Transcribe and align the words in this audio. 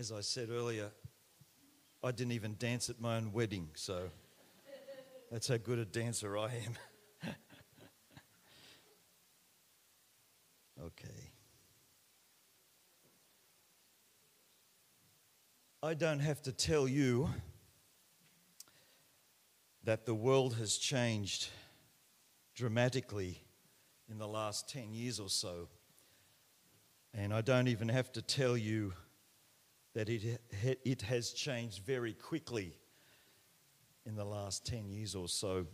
As 0.00 0.10
I 0.10 0.22
said 0.22 0.48
earlier, 0.48 0.90
I 2.02 2.10
didn't 2.10 2.32
even 2.32 2.56
dance 2.58 2.88
at 2.88 3.02
my 3.02 3.18
own 3.18 3.32
wedding, 3.32 3.68
so 3.74 4.08
that's 5.30 5.46
how 5.48 5.58
good 5.58 5.78
a 5.78 5.84
dancer 5.84 6.38
I 6.38 6.46
am. 6.46 6.78
okay. 10.86 11.30
I 15.82 15.92
don't 15.92 16.20
have 16.20 16.40
to 16.44 16.52
tell 16.52 16.88
you 16.88 17.28
that 19.84 20.06
the 20.06 20.14
world 20.14 20.54
has 20.54 20.78
changed 20.78 21.50
dramatically 22.54 23.42
in 24.10 24.16
the 24.16 24.28
last 24.28 24.66
10 24.70 24.94
years 24.94 25.20
or 25.20 25.28
so. 25.28 25.68
And 27.12 27.34
I 27.34 27.42
don't 27.42 27.68
even 27.68 27.90
have 27.90 28.10
to 28.12 28.22
tell 28.22 28.56
you 28.56 28.94
that 29.94 30.08
it, 30.08 30.40
it 30.84 31.02
has 31.02 31.32
changed 31.32 31.84
very 31.84 32.12
quickly 32.12 32.74
in 34.06 34.14
the 34.14 34.24
last 34.24 34.66
10 34.66 34.88
years 34.88 35.14
or 35.14 35.28
so. 35.28 35.66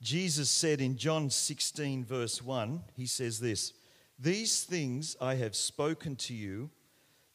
Jesus 0.00 0.48
said 0.48 0.80
in 0.80 0.96
John 0.96 1.28
16, 1.28 2.04
verse 2.04 2.40
1, 2.40 2.82
he 2.94 3.06
says 3.06 3.40
this 3.40 3.72
These 4.18 4.64
things 4.64 5.16
I 5.20 5.34
have 5.34 5.56
spoken 5.56 6.16
to 6.16 6.34
you 6.34 6.70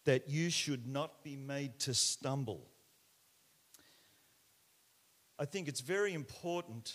that 0.06 0.30
you 0.30 0.50
should 0.50 0.88
not 0.88 1.24
be 1.24 1.36
made 1.36 1.80
to 1.80 1.94
stumble. 1.94 2.68
I 5.40 5.46
think 5.46 5.68
it's 5.68 5.82
very 5.82 6.14
important 6.14 6.94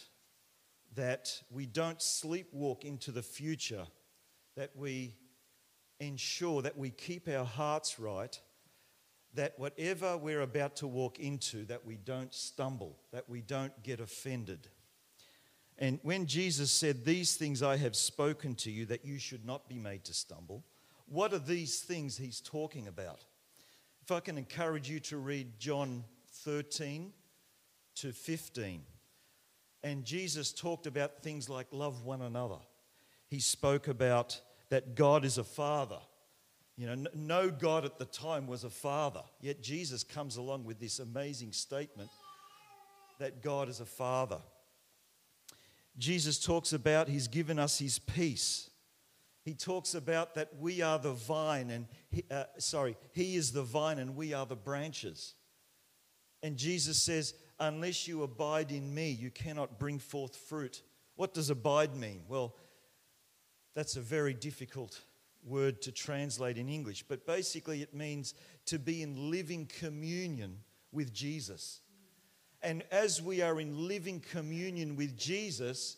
that 0.95 1.43
we 1.51 1.67
don't 1.67 1.99
sleepwalk 1.99 2.85
into 2.85 3.13
the 3.13 3.23
future, 3.23 3.87
that 4.57 4.71
we 4.75 5.15
ensure 6.01 6.63
that 6.63 6.77
we 6.77 6.91
keep 6.91 7.29
our 7.29 7.45
hearts 7.45 7.99
right, 7.99 8.39
that 9.35 9.59
whatever 9.59 10.17
we're 10.17 10.41
about 10.41 10.77
to 10.77 10.87
walk 10.87 11.19
into, 11.19 11.65
that 11.67 11.85
we 11.85 11.97
don't 11.97 12.35
stumble, 12.35 12.99
that 13.13 13.29
we 13.29 13.41
don't 13.41 13.83
get 13.83 14.01
offended. 14.01 14.69
And 15.79 16.01
when 16.03 16.27
Jesus 16.27 16.71
said, 16.71 17.05
These 17.05 17.37
things 17.37 17.63
I 17.63 17.77
have 17.77 17.95
spoken 17.95 18.55
to 18.57 18.71
you, 18.71 18.87
that 18.87 19.05
you 19.05 19.19
should 19.19 19.45
not 19.45 19.69
be 19.69 19.79
made 19.79 20.05
to 20.05 20.15
stumble, 20.15 20.65
what 21.07 21.33
are 21.33 21.39
these 21.39 21.81
things 21.81 22.17
he's 22.17 22.41
talking 22.41 22.89
about? 22.89 23.25
If 24.03 24.11
I 24.11 24.21
can 24.21 24.39
encourage 24.39 24.91
you 24.91 25.01
to 25.01 25.19
read 25.19 25.59
John 25.59 26.05
13 26.45 27.13
to 27.97 28.13
15. 28.13 28.83
And 29.83 30.05
Jesus 30.05 30.53
talked 30.53 30.87
about 30.87 31.23
things 31.23 31.49
like 31.49 31.67
love 31.71 32.05
one 32.05 32.23
another. 32.23 32.59
He 33.29 33.41
spoke 33.41 33.89
about 33.89 34.41
that 34.71 34.95
God 34.95 35.25
is 35.25 35.39
a 35.39 35.45
father. 35.45 35.99
You 36.77 36.87
know, 36.87 37.07
no 37.15 37.51
God 37.51 37.85
at 37.85 37.99
the 37.99 38.05
time 38.05 38.47
was 38.47 38.65
a 38.65 38.71
father. 38.71 39.23
Yet 39.41 39.63
Jesus 39.63 40.05
comes 40.05 40.37
along 40.37 40.65
with 40.65 40.79
this 40.79 41.01
amazing 41.01 41.53
statement 41.53 42.11
that 43.19 43.43
God 43.43 43.69
is 43.69 43.81
a 43.81 43.85
father. 43.85 44.39
Jesus 45.99 46.39
talks 46.39 46.73
about 46.73 47.09
he's 47.09 47.27
given 47.27 47.59
us 47.59 47.79
his 47.79 47.99
peace. 47.99 48.71
He 49.45 49.55
talks 49.55 49.95
about 49.95 50.35
that 50.35 50.51
we 50.61 50.83
are 50.83 50.99
the 50.99 51.13
vine 51.13 51.71
and 51.71 51.87
he, 52.11 52.23
uh, 52.31 52.45
sorry, 52.59 52.97
he 53.13 53.35
is 53.35 53.51
the 53.51 53.63
vine 53.63 53.99
and 53.99 54.15
we 54.15 54.33
are 54.33 54.47
the 54.47 54.55
branches. 54.55 55.35
And 56.43 56.57
Jesus 56.57 56.99
says, 56.99 57.35
unless 57.59 58.07
you 58.07 58.23
abide 58.23 58.71
in 58.71 58.95
me, 58.95 59.11
you 59.11 59.31
cannot 59.31 59.79
bring 59.79 59.99
forth 59.99 60.37
fruit. 60.37 60.83
What 61.17 61.35
does 61.35 61.51
abide 61.51 61.97
mean? 61.97 62.23
Well, 62.29 62.55
that's 63.79 63.95
a 63.95 64.01
very 64.01 64.35
difficult 64.35 65.03
word 65.45 65.81
to 65.81 65.93
translate 65.93 66.59
in 66.59 66.69
English, 66.69 67.05
but 67.07 67.25
basically 67.25 67.81
it 67.81 67.95
means 67.95 68.35
to 68.67 68.77
be 68.77 69.03
in 69.03 69.31
living 69.31 69.71
communion 69.79 70.59
with 70.91 71.15
Jesus. 71.15 71.81
And 72.61 72.83
as 72.91 73.23
we 73.23 73.41
are 73.41 73.61
in 73.61 73.87
living 73.87 74.19
communion 74.33 74.97
with 74.97 75.17
Jesus, 75.17 75.97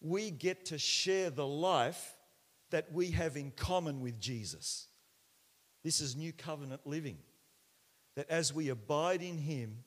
we 0.00 0.30
get 0.30 0.66
to 0.66 0.78
share 0.78 1.28
the 1.28 1.44
life 1.44 2.14
that 2.70 2.92
we 2.92 3.10
have 3.10 3.36
in 3.36 3.50
common 3.50 4.00
with 4.00 4.20
Jesus. 4.20 4.86
This 5.82 6.00
is 6.00 6.14
new 6.14 6.32
covenant 6.32 6.86
living. 6.86 7.18
That 8.14 8.30
as 8.30 8.54
we 8.54 8.68
abide 8.68 9.22
in 9.22 9.38
Him, 9.38 9.78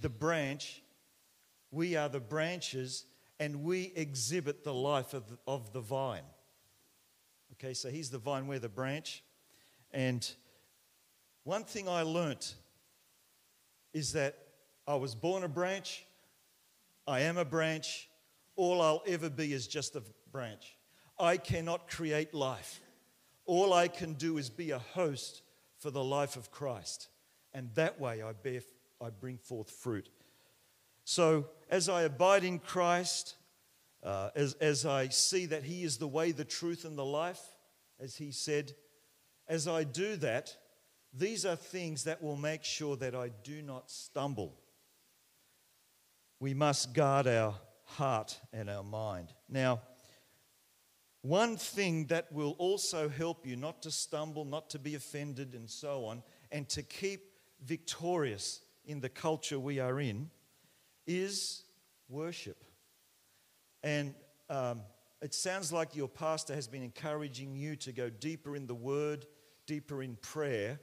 the 0.00 0.08
branch, 0.08 0.84
we 1.72 1.96
are 1.96 2.08
the 2.08 2.20
branches, 2.20 3.06
and 3.40 3.62
we 3.62 3.92
exhibit 3.94 4.64
the 4.64 4.74
life 4.74 5.14
of 5.46 5.72
the, 5.72 5.80
vine. 5.80 6.24
Okay, 7.60 7.74
so 7.74 7.88
he's 7.88 8.10
the 8.10 8.18
vine, 8.18 8.46
we're 8.46 8.60
the 8.60 8.68
branch. 8.68 9.24
And 9.90 10.28
one 11.42 11.64
thing 11.64 11.88
I 11.88 12.02
learnt 12.02 12.54
is 13.92 14.12
that 14.12 14.36
I 14.86 14.94
was 14.94 15.16
born 15.16 15.42
a 15.42 15.48
branch, 15.48 16.06
I 17.06 17.20
am 17.20 17.36
a 17.36 17.44
branch, 17.44 18.08
all 18.54 18.80
I'll 18.80 19.02
ever 19.08 19.28
be 19.28 19.52
is 19.52 19.66
just 19.66 19.96
a 19.96 20.02
branch. 20.30 20.76
I 21.18 21.36
cannot 21.36 21.88
create 21.88 22.32
life. 22.32 22.80
All 23.44 23.72
I 23.72 23.88
can 23.88 24.12
do 24.12 24.38
is 24.38 24.50
be 24.50 24.70
a 24.70 24.78
host 24.78 25.42
for 25.80 25.90
the 25.90 26.04
life 26.04 26.36
of 26.36 26.52
Christ. 26.52 27.08
And 27.52 27.74
that 27.74 27.98
way 27.98 28.22
I, 28.22 28.34
bear, 28.34 28.60
I 29.00 29.10
bring 29.10 29.38
forth 29.38 29.70
fruit. 29.70 30.08
So 31.04 31.46
as 31.70 31.88
I 31.88 32.02
abide 32.02 32.44
in 32.44 32.60
Christ, 32.60 33.34
uh, 34.02 34.30
as, 34.34 34.54
as 34.54 34.86
I 34.86 35.08
see 35.08 35.46
that 35.46 35.64
He 35.64 35.82
is 35.82 35.98
the 35.98 36.08
way, 36.08 36.32
the 36.32 36.44
truth, 36.44 36.84
and 36.84 36.96
the 36.96 37.04
life, 37.04 37.40
as 38.00 38.16
He 38.16 38.30
said, 38.30 38.72
as 39.48 39.66
I 39.66 39.84
do 39.84 40.16
that, 40.16 40.56
these 41.12 41.46
are 41.46 41.56
things 41.56 42.04
that 42.04 42.22
will 42.22 42.36
make 42.36 42.64
sure 42.64 42.96
that 42.96 43.14
I 43.14 43.30
do 43.42 43.62
not 43.62 43.90
stumble. 43.90 44.54
We 46.38 46.54
must 46.54 46.92
guard 46.92 47.26
our 47.26 47.54
heart 47.84 48.38
and 48.52 48.68
our 48.68 48.84
mind. 48.84 49.32
Now, 49.48 49.80
one 51.22 51.56
thing 51.56 52.06
that 52.06 52.30
will 52.30 52.54
also 52.58 53.08
help 53.08 53.46
you 53.46 53.56
not 53.56 53.82
to 53.82 53.90
stumble, 53.90 54.44
not 54.44 54.70
to 54.70 54.78
be 54.78 54.94
offended, 54.94 55.54
and 55.54 55.68
so 55.68 56.04
on, 56.04 56.22
and 56.52 56.68
to 56.68 56.82
keep 56.82 57.32
victorious 57.64 58.60
in 58.84 59.00
the 59.00 59.08
culture 59.08 59.58
we 59.58 59.80
are 59.80 60.00
in 60.00 60.30
is 61.06 61.64
worship. 62.08 62.62
And 63.88 64.14
um, 64.50 64.82
it 65.22 65.32
sounds 65.32 65.72
like 65.72 65.96
your 65.96 66.08
pastor 66.08 66.54
has 66.54 66.68
been 66.68 66.82
encouraging 66.82 67.56
you 67.56 67.74
to 67.76 67.90
go 67.90 68.10
deeper 68.10 68.54
in 68.54 68.66
the 68.66 68.74
word, 68.74 69.24
deeper 69.66 70.02
in 70.02 70.16
prayer. 70.16 70.78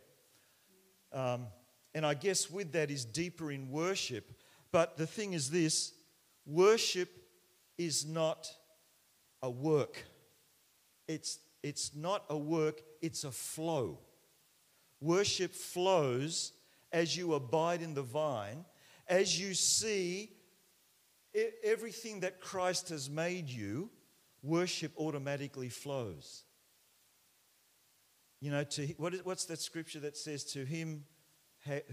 Um, 1.13 1.45
and 1.93 2.03
I 2.03 2.15
guess 2.15 2.49
with 2.49 2.71
that 2.71 2.89
is 2.89 3.05
deeper 3.05 3.51
in 3.51 3.69
worship. 3.69 4.33
But 4.71 4.97
the 4.97 5.05
thing 5.05 5.33
is 5.33 5.51
this 5.51 5.93
worship 6.47 7.09
is 7.77 8.07
not 8.07 8.51
a 9.43 9.51
work. 9.51 10.03
It's, 11.07 11.37
it's 11.61 11.95
not 11.95 12.23
a 12.31 12.37
work, 12.37 12.81
it's 13.03 13.23
a 13.23 13.31
flow. 13.31 13.99
Worship 14.99 15.53
flows 15.53 16.53
as 16.91 17.15
you 17.15 17.35
abide 17.35 17.83
in 17.83 17.93
the 17.93 18.01
vine, 18.01 18.65
as 19.07 19.39
you 19.39 19.53
see 19.53 20.31
everything 21.63 22.21
that 22.21 22.41
Christ 22.41 22.89
has 22.89 23.09
made 23.09 23.49
you, 23.49 23.89
worship 24.41 24.91
automatically 24.97 25.69
flows. 25.69 26.43
You 28.41 28.51
know, 28.51 28.63
to, 28.63 28.85
what 28.97 29.13
is, 29.13 29.25
what's 29.25 29.45
that 29.45 29.59
scripture 29.59 29.99
that 30.01 30.17
says, 30.17 30.43
To 30.53 30.65
him 30.65 31.05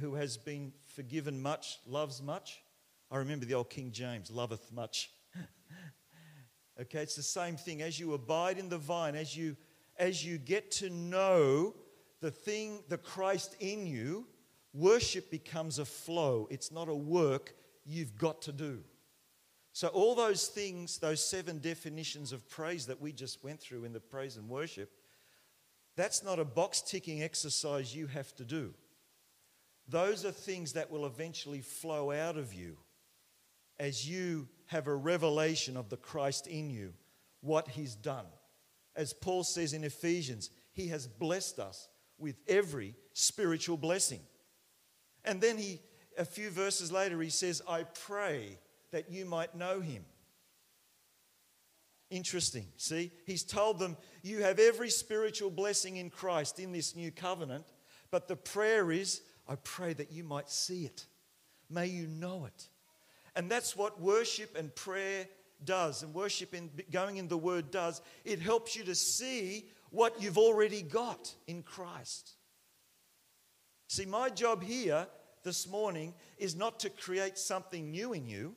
who 0.01 0.15
has 0.15 0.37
been 0.37 0.73
forgiven 0.87 1.41
much 1.41 1.79
loves 1.87 2.23
much? 2.23 2.63
I 3.11 3.17
remember 3.19 3.47
the 3.47 3.55
old 3.55 3.71
King 3.71 3.91
James, 3.93 4.31
loveth 4.31 4.73
much. 4.73 5.11
okay, 6.81 7.01
it's 7.01 7.17
the 7.17 7.23
same 7.23 7.57
thing. 7.57 7.83
As 7.83 7.99
you 7.99 8.15
abide 8.15 8.59
in 8.59 8.69
the 8.69 8.79
vine, 8.79 9.15
as 9.15 9.37
you, 9.37 9.57
as 9.99 10.25
you 10.25 10.39
get 10.39 10.71
to 10.73 10.91
know 10.91 11.75
the 12.21 12.31
thing, 12.31 12.83
the 12.89 12.99
Christ 12.99 13.57
in 13.61 13.87
you, 13.87 14.27
worship 14.73 15.31
becomes 15.31 15.79
a 15.79 15.85
flow. 15.85 16.49
It's 16.51 16.73
not 16.73 16.89
a 16.89 16.95
work 16.95 17.55
you've 17.85 18.17
got 18.17 18.43
to 18.43 18.53
do. 18.53 18.83
So, 19.73 19.89
all 19.89 20.15
those 20.15 20.49
things, 20.49 20.99
those 20.99 21.25
seven 21.25 21.59
definitions 21.59 22.33
of 22.33 22.49
praise 22.49 22.87
that 22.87 23.01
we 23.01 23.13
just 23.13 23.43
went 23.43 23.61
through 23.61 23.85
in 23.85 23.93
the 23.93 24.01
praise 24.01 24.37
and 24.37 24.49
worship, 24.49 24.91
that's 25.97 26.23
not 26.23 26.39
a 26.39 26.45
box 26.45 26.83
ticking 26.83 27.23
exercise 27.23 27.95
you 27.95 28.07
have 28.07 28.35
to 28.37 28.45
do. 28.45 28.75
Those 29.89 30.25
are 30.25 30.31
things 30.31 30.75
that 30.75 30.91
will 30.91 31.07
eventually 31.07 31.61
flow 31.61 32.11
out 32.11 32.37
of 32.37 32.53
you 32.53 32.77
as 33.79 34.09
you 34.09 34.49
have 34.67 34.87
a 34.87 34.95
revelation 34.95 35.77
of 35.77 35.89
the 35.89 35.97
Christ 35.97 36.47
in 36.47 36.71
you, 36.71 36.93
what 37.41 37.69
He's 37.69 37.95
done. 37.95 38.27
As 38.95 39.15
Paul 39.15 39.43
says 39.43 39.73
in 39.73 39.85
Ephesians, 39.85 40.51
He 40.73 40.89
has 40.89 41.07
blessed 41.07 41.59
us 41.59 41.89
with 42.19 42.37
every 42.47 42.95
spiritual 43.13 43.77
blessing. 43.77 44.21
And 45.25 45.41
then 45.41 45.59
he, 45.59 45.81
a 46.17 46.25
few 46.25 46.51
verses 46.51 46.91
later, 46.91 47.21
he 47.21 47.31
says, 47.31 47.63
I 47.69 47.83
pray 47.83 48.59
that 48.93 49.11
you 49.11 49.25
might 49.25 49.55
know 49.55 49.81
him. 49.81 50.05
Interesting. 52.11 52.67
See, 52.77 53.11
he's 53.27 53.43
told 53.43 53.79
them, 53.79 53.97
You 54.23 54.43
have 54.43 54.59
every 54.59 54.91
spiritual 54.91 55.51
blessing 55.51 55.97
in 55.97 56.11
Christ 56.11 56.61
in 56.61 56.71
this 56.71 56.95
new 56.95 57.11
covenant, 57.11 57.65
But 58.11 58.29
the 58.29 58.37
prayer 58.37 58.93
is, 58.93 59.23
I 59.49 59.57
pray 59.57 59.95
that 59.95 60.13
you 60.13 60.23
might 60.23 60.51
see 60.51 60.85
it. 60.85 61.07
May 61.71 61.87
you 61.87 62.07
know 62.07 62.45
it. 62.45 62.69
And 63.35 63.51
that's 63.51 63.75
what 63.75 63.99
worship 63.99 64.57
and 64.57 64.75
prayer 64.75 65.27
does. 65.65 66.03
And 66.03 66.13
worship 66.13 66.53
and 66.53 66.71
going 66.91 67.17
in 67.17 67.29
the 67.29 67.39
Word 67.39 67.71
does. 67.71 68.03
It 68.27 68.41
helps 68.41 68.77
you 68.77 68.85
to 68.85 68.95
see 68.95 69.71
what 69.91 70.21
you've 70.23 70.39
already 70.39 70.83
got 70.83 71.35
in 71.47 71.63
Christ. 71.63 72.33
See, 73.89 74.05
my 74.05 74.29
job 74.29 74.63
here 74.63 75.07
this 75.45 75.67
morning 75.67 76.15
is 76.39 76.55
not 76.55 76.81
to 76.81 76.91
create 76.91 77.39
something 77.39 77.91
new 77.91 78.13
in 78.13 78.27
you. 78.27 78.55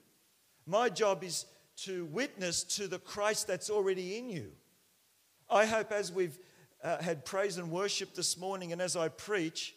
My 0.65 0.89
job 0.89 1.23
is 1.23 1.45
to 1.83 2.05
witness 2.05 2.63
to 2.63 2.87
the 2.87 2.99
Christ 2.99 3.47
that's 3.47 3.69
already 3.69 4.17
in 4.17 4.29
you. 4.29 4.51
I 5.49 5.65
hope 5.65 5.91
as 5.91 6.11
we've 6.11 6.37
uh, 6.83 7.01
had 7.01 7.25
praise 7.25 7.57
and 7.57 7.71
worship 7.71 8.15
this 8.15 8.37
morning 8.37 8.71
and 8.71 8.81
as 8.81 8.95
I 8.95 9.09
preach, 9.09 9.75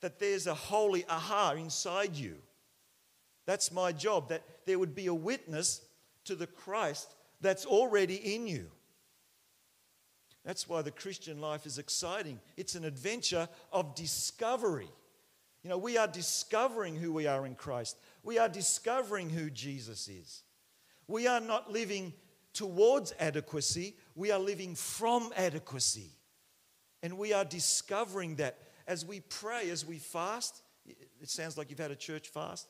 that 0.00 0.18
there's 0.18 0.46
a 0.46 0.54
holy 0.54 1.04
aha 1.08 1.54
inside 1.56 2.14
you. 2.14 2.36
That's 3.46 3.72
my 3.72 3.92
job, 3.92 4.28
that 4.28 4.42
there 4.66 4.78
would 4.78 4.94
be 4.94 5.06
a 5.06 5.14
witness 5.14 5.80
to 6.24 6.34
the 6.34 6.46
Christ 6.46 7.14
that's 7.40 7.66
already 7.66 8.34
in 8.34 8.46
you. 8.46 8.70
That's 10.44 10.68
why 10.68 10.82
the 10.82 10.90
Christian 10.90 11.40
life 11.40 11.66
is 11.66 11.78
exciting. 11.78 12.40
It's 12.56 12.74
an 12.74 12.84
adventure 12.84 13.48
of 13.72 13.94
discovery. 13.94 14.88
You 15.62 15.70
know, 15.70 15.78
we 15.78 15.98
are 15.98 16.06
discovering 16.06 16.94
who 16.94 17.12
we 17.12 17.26
are 17.26 17.44
in 17.44 17.54
Christ, 17.54 17.96
we 18.22 18.38
are 18.38 18.48
discovering 18.48 19.30
who 19.30 19.50
Jesus 19.50 20.08
is. 20.08 20.42
We 21.06 21.26
are 21.26 21.40
not 21.40 21.70
living 21.70 22.12
towards 22.52 23.14
adequacy, 23.18 23.96
we 24.14 24.30
are 24.30 24.38
living 24.38 24.74
from 24.74 25.32
adequacy. 25.36 26.10
And 27.02 27.16
we 27.16 27.32
are 27.32 27.44
discovering 27.44 28.36
that 28.36 28.58
as 28.86 29.06
we 29.06 29.20
pray, 29.20 29.70
as 29.70 29.86
we 29.86 29.98
fast. 29.98 30.62
It 30.84 31.28
sounds 31.28 31.56
like 31.56 31.70
you've 31.70 31.78
had 31.78 31.92
a 31.92 31.96
church 31.96 32.28
fast. 32.28 32.68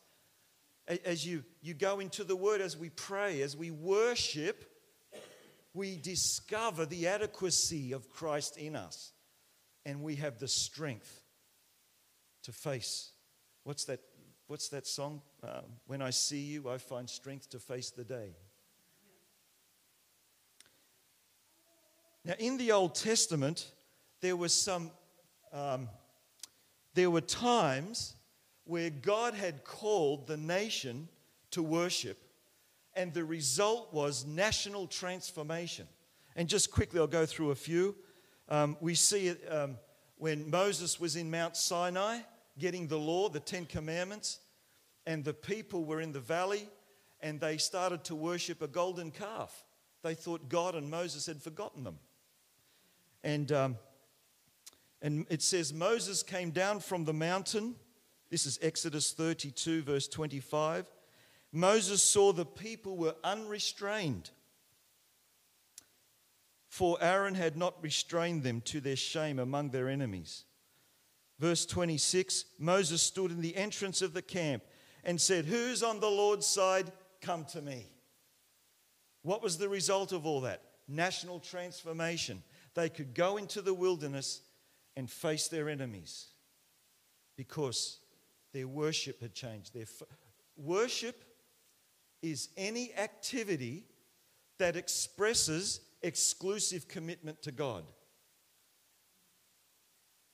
As 1.05 1.27
you, 1.27 1.45
you 1.63 1.75
go 1.75 2.01
into 2.01 2.25
the 2.25 2.37
Word, 2.37 2.61
as 2.61 2.77
we 2.77 2.91
pray, 2.91 3.41
as 3.41 3.57
we 3.57 3.71
worship, 3.71 4.71
we 5.73 5.97
discover 5.97 6.85
the 6.85 7.07
adequacy 7.07 7.93
of 7.93 8.11
Christ 8.11 8.59
in 8.59 8.77
us. 8.77 9.13
And 9.87 10.03
we 10.03 10.17
have 10.17 10.39
the 10.39 10.49
strength 10.49 11.23
to 12.43 12.53
face. 12.53 13.13
What's 13.65 13.85
that, 13.85 14.01
what's 14.49 14.71
that 14.71 14.87
song? 14.87 15.21
Uh, 15.43 15.61
when 15.87 16.01
I 16.01 16.09
see 16.11 16.41
you, 16.41 16.71
I 16.71 16.79
find 16.79 17.09
strength 17.09 17.51
to 17.51 17.59
face 17.59 17.91
the 17.91 18.03
day. 18.03 18.31
Now, 22.25 22.35
in 22.39 22.57
the 22.57 22.73
Old 22.73 22.95
Testament, 22.95 23.71
there 24.21 24.37
was 24.37 24.53
some, 24.53 24.91
um, 25.53 25.89
there 26.95 27.11
were 27.11 27.21
times 27.21 28.15
where 28.65 28.91
God 28.91 29.35
had 29.35 29.65
called 29.65 30.27
the 30.27 30.37
nation 30.37 31.09
to 31.51 31.63
worship, 31.63 32.19
and 32.95 33.13
the 33.13 33.25
result 33.25 33.93
was 33.93 34.27
national 34.27 34.87
transformation. 34.87 35.87
And 36.37 36.49
just 36.49 36.71
quickly, 36.71 37.01
I'll 37.01 37.07
go 37.07 37.27
through 37.27 37.51
a 37.51 37.55
few. 37.55 37.95
Um, 38.49 38.79
we 38.81 38.95
see 38.95 39.29
it 39.29 39.45
um, 39.51 39.77
when 40.17 40.49
Moses 40.51 40.99
was 40.99 41.17
in 41.17 41.31
Mount 41.31 41.57
Sinai 41.57 42.21
getting 42.59 42.89
the 42.89 42.99
law, 42.99 43.29
the 43.29 43.41
Ten 43.41 43.67
Commandments, 43.67 44.41
and 45.07 45.25
the 45.25 45.35
people 45.35 45.85
were 45.85 46.01
in 46.01 46.13
the 46.13 46.21
valley 46.21 46.69
and 47.21 47.41
they 47.41 47.57
started 47.57 48.05
to 48.05 48.15
worship 48.15 48.63
a 48.63 48.69
golden 48.69 49.11
calf. 49.11 49.65
They 50.03 50.15
thought 50.15 50.49
God 50.49 50.75
and 50.75 50.91
Moses 50.91 51.27
had 51.27 51.43
forgotten 51.43 51.85
them. 51.85 51.99
And, 53.25 53.51
um, 53.51 53.79
and 55.03 55.27
it 55.29 55.43
says, 55.43 55.73
Moses 55.73 56.23
came 56.23 56.51
down 56.51 56.81
from 56.81 57.05
the 57.05 57.13
mountain. 57.13 57.75
This 58.31 58.47
is 58.47 58.59
Exodus 58.63 59.13
32, 59.13 59.83
verse 59.83 60.07
25. 60.07 60.87
Moses 61.51 62.03
saw 62.03 62.33
the 62.33 62.45
people 62.45 62.97
were 62.97 63.17
unrestrained, 63.25 64.31
for 66.69 66.99
Aaron 67.01 67.35
had 67.35 67.57
not 67.57 67.83
restrained 67.83 68.43
them 68.43 68.61
to 68.63 68.81
their 68.81 68.97
shame 68.97 69.39
among 69.39 69.71
their 69.71 69.89
enemies. 69.89 70.45
Verse 71.39 71.65
26 71.67 72.45
Moses 72.59 73.03
stood 73.03 73.31
in 73.31 73.41
the 73.41 73.57
entrance 73.57 74.03
of 74.03 74.13
the 74.13 74.23
camp 74.23 74.63
and 75.05 75.21
said, 75.21 75.45
Who's 75.45 75.83
on 75.83 76.01
the 76.01 76.11
Lord's 76.11 76.47
side? 76.47 76.91
Come 77.21 77.45
to 77.47 77.63
me. 77.63 77.87
What 79.23 79.43
was 79.43 79.59
the 79.59 79.69
result 79.69 80.13
of 80.13 80.27
all 80.27 80.43
that? 80.43 80.63
National 80.87 81.41
transformation. 81.41 82.43
They 82.75 82.89
could 82.89 83.15
go 83.15 83.37
into 83.37 83.61
the 83.61 83.75
wilderness 83.75 84.41
and 84.97 85.11
face 85.11 85.49
their 85.49 85.69
enemies 85.69 86.29
because 87.37 87.99
their 88.53 88.69
worship 88.69 89.21
had 89.21 89.35
changed. 89.35 89.75
Their 89.75 89.83
f- 89.83 90.03
worship 90.57 91.25
is 92.23 92.49
any 92.57 92.93
activity 92.95 93.85
that 94.59 94.77
expresses 94.77 95.81
exclusive 96.03 96.89
commitment 96.89 97.43
to 97.43 97.53
God. 97.53 97.85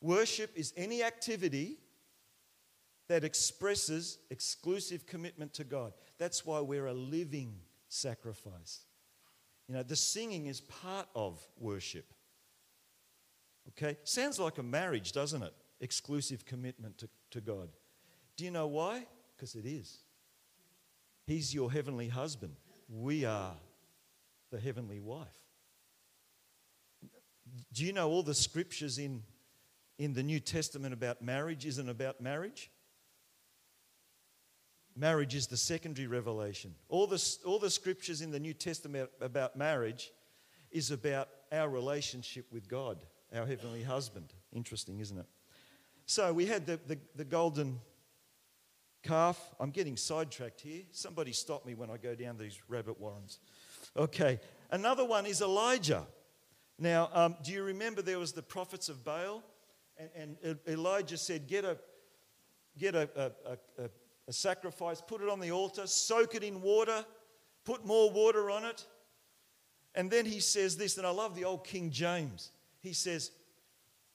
Worship 0.04 0.50
is 0.54 0.74
any 0.76 1.02
activity 1.02 1.78
that 3.08 3.24
expresses 3.24 4.18
exclusive 4.28 5.06
commitment 5.06 5.54
to 5.54 5.64
God. 5.64 5.94
That's 6.18 6.44
why 6.44 6.60
we're 6.60 6.88
a 6.88 6.92
living 6.92 7.54
sacrifice. 7.88 8.84
You 9.66 9.76
know, 9.76 9.82
the 9.82 9.96
singing 9.96 10.44
is 10.44 10.60
part 10.60 11.06
of 11.14 11.40
worship. 11.58 12.04
Okay? 13.70 13.96
Sounds 14.04 14.38
like 14.38 14.58
a 14.58 14.62
marriage, 14.62 15.12
doesn't 15.12 15.42
it? 15.42 15.54
Exclusive 15.80 16.44
commitment 16.44 16.98
to, 16.98 17.08
to 17.30 17.40
God. 17.40 17.70
Do 18.36 18.44
you 18.44 18.50
know 18.50 18.66
why? 18.66 19.06
Because 19.34 19.54
it 19.54 19.64
is. 19.64 20.00
He's 21.26 21.54
your 21.54 21.72
heavenly 21.72 22.08
husband. 22.08 22.56
We 22.90 23.24
are 23.24 23.54
the 24.52 24.60
heavenly 24.60 25.00
wife. 25.00 25.40
Do 27.72 27.86
you 27.86 27.94
know 27.94 28.10
all 28.10 28.22
the 28.22 28.34
scriptures 28.34 28.98
in 28.98 29.22
in 29.98 30.12
the 30.12 30.22
New 30.22 30.40
Testament 30.40 30.92
about 30.92 31.22
marriage 31.22 31.66
isn't 31.66 31.88
about 31.88 32.20
marriage. 32.20 32.70
Marriage 34.96 35.34
is 35.34 35.48
the 35.48 35.56
secondary 35.56 36.06
revelation. 36.06 36.74
All 36.88 37.06
the, 37.06 37.22
all 37.44 37.58
the 37.58 37.70
scriptures 37.70 38.20
in 38.20 38.30
the 38.30 38.40
New 38.40 38.54
Testament 38.54 39.10
about 39.20 39.56
marriage 39.56 40.12
is 40.70 40.90
about 40.90 41.28
our 41.52 41.68
relationship 41.68 42.46
with 42.52 42.68
God, 42.68 43.04
our 43.34 43.46
heavenly 43.46 43.82
husband. 43.82 44.32
Interesting, 44.52 45.00
isn't 45.00 45.18
it? 45.18 45.26
So 46.06 46.32
we 46.32 46.46
had 46.46 46.66
the, 46.66 46.78
the, 46.86 46.98
the 47.16 47.24
golden 47.24 47.80
calf. 49.02 49.38
I'm 49.58 49.70
getting 49.70 49.96
sidetracked 49.96 50.60
here. 50.60 50.82
Somebody 50.90 51.32
stop 51.32 51.64
me 51.66 51.74
when 51.74 51.90
I 51.90 51.96
go 51.96 52.14
down 52.14 52.38
these 52.38 52.60
rabbit 52.68 53.00
warrens. 53.00 53.38
Okay, 53.96 54.40
another 54.70 55.04
one 55.04 55.26
is 55.26 55.40
Elijah. 55.40 56.06
Now, 56.78 57.10
um, 57.12 57.36
do 57.44 57.52
you 57.52 57.62
remember 57.62 58.02
there 58.02 58.18
was 58.18 58.32
the 58.32 58.42
prophets 58.42 58.88
of 58.88 59.04
Baal? 59.04 59.42
And, 59.96 60.36
and 60.42 60.58
Elijah 60.66 61.16
said, 61.16 61.46
Get, 61.46 61.64
a, 61.64 61.78
get 62.78 62.94
a, 62.94 63.08
a, 63.16 63.82
a, 63.82 63.90
a 64.28 64.32
sacrifice, 64.32 65.00
put 65.00 65.20
it 65.20 65.28
on 65.28 65.40
the 65.40 65.52
altar, 65.52 65.86
soak 65.86 66.34
it 66.34 66.42
in 66.42 66.62
water, 66.62 67.04
put 67.64 67.84
more 67.84 68.10
water 68.10 68.50
on 68.50 68.64
it. 68.64 68.84
And 69.94 70.10
then 70.10 70.26
he 70.26 70.40
says 70.40 70.76
this, 70.76 70.98
and 70.98 71.06
I 71.06 71.10
love 71.10 71.36
the 71.36 71.44
old 71.44 71.64
King 71.64 71.90
James. 71.90 72.50
He 72.80 72.92
says, 72.92 73.30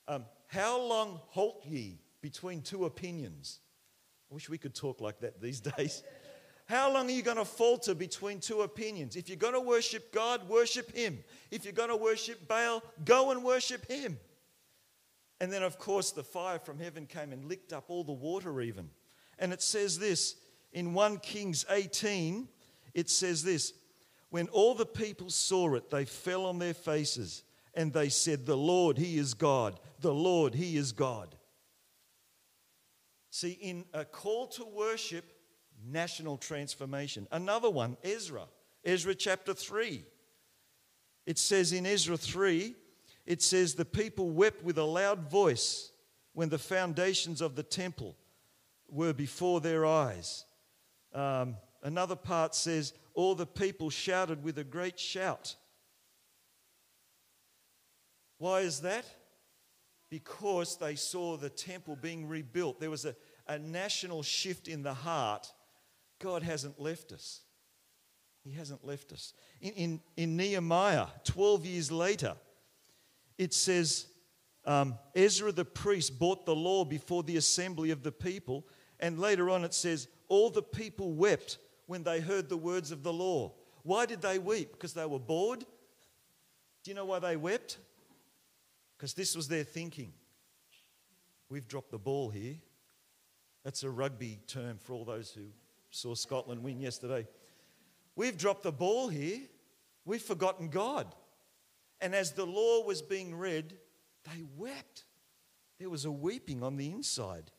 um, 0.08 0.26
How 0.48 0.80
long 0.80 1.22
halt 1.30 1.64
ye 1.66 2.00
between 2.22 2.62
two 2.62 2.86
opinions? 2.86 3.60
I 4.30 4.34
wish 4.34 4.50
we 4.50 4.58
could 4.58 4.76
talk 4.76 5.02
like 5.02 5.20
that 5.22 5.42
these 5.42 5.60
days. 5.78 6.04
How 6.66 6.94
long 6.94 7.08
are 7.08 7.12
you 7.12 7.24
going 7.24 7.38
to 7.38 7.46
falter 7.46 7.96
between 7.96 8.40
two 8.40 8.62
opinions? 8.62 9.16
If 9.16 9.28
you're 9.28 9.38
going 9.38 9.56
to 9.56 9.60
worship 9.60 10.14
God, 10.14 10.48
worship 10.48 10.96
Him. 10.96 11.18
If 11.50 11.64
you're 11.64 11.74
going 11.74 11.90
to 11.90 11.96
worship 11.96 12.48
Baal, 12.48 12.84
go 13.06 13.32
and 13.32 13.44
worship 13.44 13.88
Him. 13.88 14.20
And 15.42 15.52
then, 15.52 15.64
of 15.64 15.80
course, 15.80 16.12
the 16.12 16.24
fire 16.24 16.60
from 16.60 16.80
heaven 16.80 17.06
came 17.06 17.32
and 17.32 17.46
licked 17.46 17.72
up 17.72 17.86
all 17.88 18.04
the 18.04 18.12
water, 18.12 18.62
even. 18.62 18.90
And 19.38 19.54
it 19.54 19.62
says 19.62 19.98
this 19.98 20.36
in 20.74 20.94
1 20.94 21.20
Kings 21.20 21.66
18, 21.70 22.48
it 22.94 23.10
says 23.10 23.44
this 23.44 23.74
When 24.30 24.48
all 24.50 24.76
the 24.76 24.86
people 24.86 25.30
saw 25.30 25.76
it, 25.76 25.90
they 25.90 26.06
fell 26.06 26.46
on 26.46 26.60
their 26.60 26.74
faces 26.74 27.44
and 27.74 27.94
they 27.94 28.10
said, 28.10 28.46
The 28.46 28.58
Lord, 28.58 28.98
He 28.98 29.18
is 29.18 29.34
God. 29.34 29.80
The 30.02 30.14
Lord, 30.14 30.56
He 30.56 30.78
is 30.78 30.92
God. 30.92 31.36
See, 33.32 33.52
in 33.52 33.86
a 33.94 34.06
call 34.06 34.48
to 34.48 34.66
worship, 34.66 35.26
national 35.86 36.38
transformation. 36.38 37.28
Another 37.32 37.70
one, 37.70 37.98
Ezra. 38.04 38.46
Ezra 38.84 39.16
chapter 39.16 39.54
3. 39.54 40.04
It 41.26 41.38
says 41.38 41.74
in 41.74 41.86
Ezra 41.86 42.18
3, 42.18 42.76
it 43.30 43.42
says, 43.42 43.76
The 43.76 43.86
people 43.86 44.30
wept 44.30 44.62
with 44.62 44.78
a 44.78 44.84
loud 44.84 45.32
voice 45.32 45.94
when 46.34 46.50
the 46.50 46.58
foundations 46.58 47.40
of 47.40 47.56
the 47.56 47.64
temple 47.64 48.18
were 48.90 49.14
before 49.14 49.62
their 49.62 49.86
eyes. 49.86 50.44
Um, 51.14 51.56
another 51.82 52.18
part 52.18 52.54
says, 52.54 52.92
All 53.14 53.36
the 53.36 53.46
people 53.46 53.90
shouted 53.90 54.44
with 54.44 54.58
a 54.58 54.66
great 54.66 55.00
shout. 55.00 55.56
Why 58.38 58.60
is 58.60 58.82
that? 58.82 59.06
because 60.10 60.78
they 60.78 60.96
saw 60.96 61.38
the 61.38 61.50
temple 61.50 61.96
being 61.96 62.28
rebuilt. 62.28 62.80
There 62.80 62.90
was 62.90 63.06
a, 63.06 63.16
a 63.48 63.60
national 63.60 64.24
shift 64.24 64.68
in 64.68 64.84
the 64.84 64.94
heart. 64.94 65.52
God 66.20 66.44
hasn't 66.44 66.80
left 66.80 67.12
us. 67.12 67.42
He 68.44 68.52
hasn't 68.52 68.86
left 68.86 69.12
us. 69.12 69.34
In, 69.62 69.74
in, 69.74 70.02
in 70.18 70.38
Nehemiah, 70.38 71.08
12 71.26 71.66
years 71.66 71.92
later, 71.92 72.36
it 73.40 73.54
says 73.54 74.06
um, 74.66 75.00
Ezra 75.16 75.52
the 75.52 75.66
priest 75.66 76.20
brought 76.20 76.46
the 76.46 76.56
law 76.56 76.86
before 76.86 77.24
the 77.24 77.38
assembly 77.38 77.90
of 77.90 78.04
the 78.04 78.12
people. 78.12 78.68
And 79.00 79.18
later 79.18 79.50
on, 79.50 79.64
it 79.64 79.74
says, 79.74 80.10
All 80.28 80.52
the 80.52 80.62
people 80.62 81.14
wept 81.14 81.58
when 81.88 82.04
they 82.04 82.20
heard 82.20 82.50
the 82.50 82.58
words 82.58 82.92
of 82.92 83.02
the 83.02 83.14
law. 83.14 83.54
Why 83.82 84.06
did 84.06 84.22
they 84.22 84.38
weep? 84.38 84.74
Because 84.74 84.94
they 84.94 85.06
were 85.06 85.20
bored? 85.20 85.62
Do 86.84 86.92
you 86.92 86.96
know 86.96 87.06
why 87.06 87.20
they 87.20 87.38
wept? 87.38 87.78
Because 88.98 89.14
this 89.14 89.36
was 89.36 89.48
their 89.48 89.64
thinking. 89.64 90.12
We've 91.50 91.68
dropped 91.68 91.92
the 91.92 91.98
ball 91.98 92.30
here. 92.30 92.56
That's 93.64 93.84
a 93.84 93.90
rugby 93.90 94.40
term 94.48 94.78
for 94.78 94.94
all 94.94 95.06
those 95.06 95.32
who 95.32 95.46
saw 95.92 96.14
Scotland 96.14 96.62
win 96.62 96.80
yesterday. 96.80 97.26
We've 98.16 98.38
dropped 98.38 98.64
the 98.64 98.72
ball 98.72 99.08
here. 99.08 99.40
We've 100.04 100.22
forgotten 100.22 100.68
God. 100.70 101.08
And 102.02 102.16
as 102.16 102.32
the 102.32 102.46
law 102.46 102.84
was 102.84 103.02
being 103.02 103.36
read, 103.36 103.76
they 104.26 104.44
wept. 104.58 105.06
There 105.80 105.90
was 105.90 106.06
a 106.06 106.12
weeping 106.12 106.64
on 106.64 106.78
the 106.78 106.92
inside. 106.92 107.52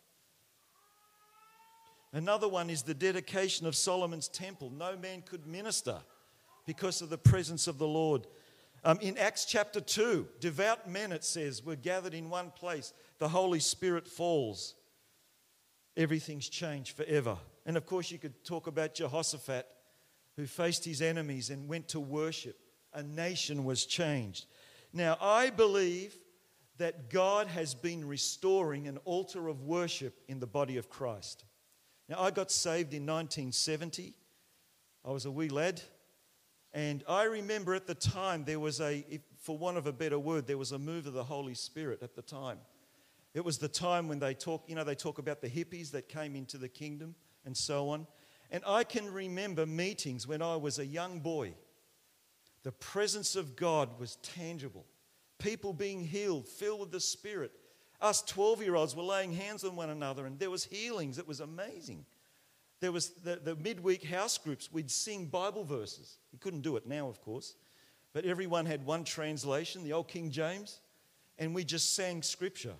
Another 2.12 2.48
one 2.48 2.70
is 2.70 2.82
the 2.82 2.94
dedication 2.94 3.66
of 3.66 3.76
Solomon's 3.76 4.28
temple. 4.28 4.70
No 4.70 4.96
man 4.96 5.22
could 5.22 5.46
minister 5.46 5.98
because 6.66 7.02
of 7.02 7.10
the 7.10 7.18
presence 7.18 7.66
of 7.66 7.78
the 7.78 7.86
Lord. 7.86 8.26
Um, 8.82 8.98
in 9.00 9.18
Acts 9.18 9.44
chapter 9.44 9.80
2, 9.80 10.26
devout 10.40 10.88
men, 10.88 11.12
it 11.12 11.24
says, 11.24 11.64
were 11.64 11.76
gathered 11.76 12.14
in 12.14 12.30
one 12.30 12.50
place. 12.50 12.92
The 13.18 13.28
Holy 13.28 13.60
Spirit 13.60 14.08
falls. 14.08 14.74
Everything's 15.96 16.48
changed 16.48 16.96
forever. 16.96 17.36
And 17.66 17.76
of 17.76 17.86
course, 17.86 18.10
you 18.10 18.18
could 18.18 18.44
talk 18.44 18.66
about 18.66 18.94
Jehoshaphat, 18.94 19.66
who 20.36 20.46
faced 20.46 20.84
his 20.84 21.02
enemies 21.02 21.50
and 21.50 21.68
went 21.68 21.88
to 21.88 22.00
worship. 22.00 22.56
A 22.92 23.02
nation 23.02 23.64
was 23.64 23.86
changed. 23.86 24.46
Now, 24.92 25.16
I 25.20 25.50
believe 25.50 26.16
that 26.78 27.10
God 27.10 27.46
has 27.46 27.74
been 27.74 28.06
restoring 28.08 28.88
an 28.88 28.98
altar 29.04 29.48
of 29.48 29.62
worship 29.62 30.18
in 30.28 30.40
the 30.40 30.46
body 30.46 30.76
of 30.76 30.88
Christ. 30.88 31.44
Now, 32.08 32.20
I 32.20 32.30
got 32.30 32.50
saved 32.50 32.92
in 32.94 33.06
1970. 33.06 34.14
I 35.04 35.10
was 35.10 35.26
a 35.26 35.30
wee 35.30 35.48
lad. 35.48 35.82
And 36.72 37.04
I 37.08 37.24
remember 37.24 37.74
at 37.74 37.86
the 37.86 37.94
time 37.94 38.44
there 38.44 38.60
was 38.60 38.80
a, 38.80 39.04
for 39.40 39.58
want 39.58 39.76
of 39.76 39.86
a 39.86 39.92
better 39.92 40.18
word, 40.18 40.46
there 40.46 40.58
was 40.58 40.72
a 40.72 40.78
move 40.78 41.06
of 41.06 41.12
the 41.12 41.24
Holy 41.24 41.54
Spirit 41.54 42.02
at 42.02 42.14
the 42.14 42.22
time. 42.22 42.58
It 43.34 43.44
was 43.44 43.58
the 43.58 43.68
time 43.68 44.08
when 44.08 44.18
they 44.18 44.34
talk, 44.34 44.64
you 44.66 44.74
know, 44.74 44.84
they 44.84 44.94
talk 44.94 45.18
about 45.18 45.40
the 45.40 45.48
hippies 45.48 45.90
that 45.92 46.08
came 46.08 46.34
into 46.34 46.58
the 46.58 46.68
kingdom 46.68 47.14
and 47.44 47.56
so 47.56 47.90
on. 47.90 48.06
And 48.50 48.62
I 48.66 48.84
can 48.84 49.12
remember 49.12 49.66
meetings 49.66 50.26
when 50.26 50.42
I 50.42 50.56
was 50.56 50.78
a 50.78 50.86
young 50.86 51.20
boy. 51.20 51.54
The 52.62 52.72
presence 52.72 53.36
of 53.36 53.56
God 53.56 53.98
was 53.98 54.16
tangible. 54.16 54.86
People 55.38 55.72
being 55.72 56.00
healed, 56.00 56.46
filled 56.46 56.80
with 56.80 56.90
the 56.90 57.00
Spirit. 57.00 57.52
Us 58.00 58.22
12 58.22 58.62
year 58.62 58.74
olds 58.74 58.94
were 58.94 59.02
laying 59.02 59.32
hands 59.32 59.64
on 59.64 59.76
one 59.76 59.90
another, 59.90 60.26
and 60.26 60.38
there 60.38 60.50
was 60.50 60.64
healings. 60.64 61.18
It 61.18 61.28
was 61.28 61.40
amazing. 61.40 62.04
There 62.80 62.92
was 62.92 63.10
the, 63.10 63.36
the 63.36 63.56
midweek 63.56 64.04
house 64.04 64.38
groups. 64.38 64.72
We'd 64.72 64.90
sing 64.90 65.26
Bible 65.26 65.64
verses. 65.64 66.18
You 66.32 66.38
couldn't 66.38 66.62
do 66.62 66.76
it 66.76 66.86
now, 66.86 67.08
of 67.08 67.20
course. 67.20 67.54
But 68.12 68.24
everyone 68.24 68.66
had 68.66 68.84
one 68.84 69.04
translation, 69.04 69.84
the 69.84 69.92
old 69.92 70.08
King 70.08 70.30
James, 70.30 70.80
and 71.38 71.54
we 71.54 71.62
just 71.62 71.94
sang 71.94 72.22
scripture. 72.22 72.74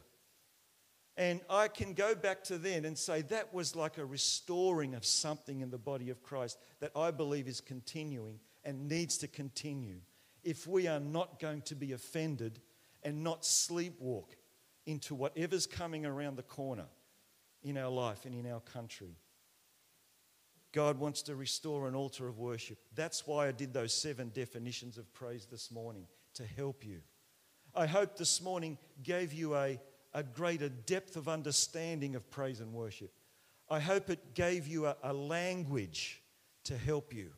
And 1.17 1.41
I 1.51 1.69
can 1.69 1.93
go 1.93 2.15
back 2.15 2.45
to 2.45 2.57
then 2.57 2.85
and 2.85 2.97
say 2.97 3.23
that 3.23 3.53
was 3.53 3.77
like 3.77 3.99
a 3.99 4.05
restoring 4.05 4.95
of 4.95 5.05
something 5.05 5.61
in 5.61 5.71
the 5.71 5.79
body 5.79 6.09
of 6.09 6.23
Christ 6.23 6.59
that 6.81 6.93
I 6.97 7.11
believe 7.11 7.47
is 7.47 7.61
continuing 7.61 8.41
and 8.65 8.89
needs 8.89 9.19
to 9.19 9.29
continue 9.29 10.01
if 10.43 10.67
we 10.67 10.87
are 10.87 11.01
not 11.01 11.39
going 11.39 11.63
to 11.63 11.75
be 11.75 11.93
offended 11.93 12.61
and 13.03 13.23
not 13.23 13.43
sleepwalk 13.43 14.37
into 14.87 15.15
whatever's 15.15 15.67
coming 15.67 16.07
around 16.07 16.37
the 16.37 16.43
corner 16.43 16.87
in 17.63 17.77
our 17.77 17.91
life 17.91 18.25
and 18.25 18.35
in 18.35 18.51
our 18.51 18.61
country. 18.61 19.17
God 20.73 20.99
wants 20.99 21.23
to 21.23 21.35
restore 21.35 21.89
an 21.89 21.95
altar 21.95 22.29
of 22.29 22.39
worship. 22.39 22.79
That's 22.95 23.27
why 23.27 23.49
I 23.49 23.53
did 23.53 23.73
those 23.73 23.93
seven 23.93 24.31
definitions 24.31 24.99
of 24.99 25.13
praise 25.13 25.47
this 25.51 25.71
morning 25.71 26.07
to 26.35 26.45
help 26.45 26.87
you. 26.87 27.01
I 27.75 27.87
hope 27.87 28.17
this 28.17 28.41
morning 28.41 28.79
gave 29.03 29.33
you 29.33 29.57
a, 29.57 29.81
a 30.15 30.23
greater 30.23 30.69
depth 30.69 31.17
of 31.17 31.29
understanding 31.29 32.15
of 32.15 32.31
praise 32.31 32.61
and 32.61 32.73
worship. 32.73 33.13
I 33.69 33.81
hope 33.81 34.11
it 34.11 34.35
gave 34.35 34.67
you 34.67 34.87
a, 34.87 34.97
a 35.03 35.13
language 35.13 36.23
to 36.65 36.77
help 36.77 37.15
you. 37.15 37.31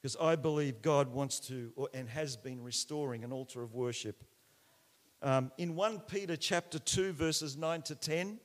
Because 0.00 0.16
I 0.16 0.36
believe 0.36 0.82
God 0.82 1.12
wants 1.12 1.40
to 1.48 1.72
or, 1.76 1.88
and 1.92 2.08
has 2.08 2.36
been 2.36 2.62
restoring 2.62 3.22
an 3.24 3.32
altar 3.32 3.62
of 3.62 3.74
worship. 3.74 4.24
Um, 5.22 5.52
in 5.58 5.76
1 5.76 6.00
Peter 6.00 6.36
chapter 6.36 6.78
2, 6.78 7.12
verses 7.12 7.56
9 7.56 7.82
to 7.82 7.94
10, 7.94 8.40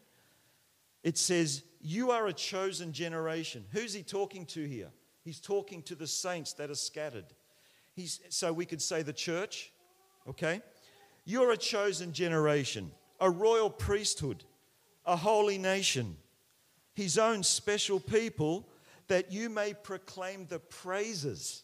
it 1.04 1.18
says, 1.18 1.64
You 1.80 2.12
are 2.12 2.28
a 2.28 2.34
chosen 2.34 2.92
generation. 2.92 3.64
Who's 3.72 3.94
he 3.94 4.04
talking 4.04 4.46
to 4.48 4.66
here? 4.66 4.90
He's 5.24 5.40
talking 5.40 5.82
to 5.84 5.96
the 5.96 6.08
saints 6.08 6.54
that 6.54 6.70
are 6.70 6.76
scattered. 6.76 7.26
He's, 7.94 8.20
so 8.30 8.52
we 8.52 8.66
could 8.66 8.82
say 8.82 9.02
the 9.02 9.14
church, 9.14 9.72
okay? 10.28 10.62
You're 11.24 11.52
a 11.52 11.58
chosen 11.58 12.12
generation, 12.12 12.92
a 13.20 13.30
royal 13.30 13.70
priesthood, 13.70 14.44
a 15.06 15.16
holy 15.16 15.58
nation, 15.58 16.18
his 16.94 17.18
own 17.18 17.42
special 17.44 18.00
people, 18.00 18.68
that 19.08 19.32
you 19.32 19.50
may 19.50 19.74
proclaim 19.74 20.48
the 20.48 20.60
praises 20.60 21.64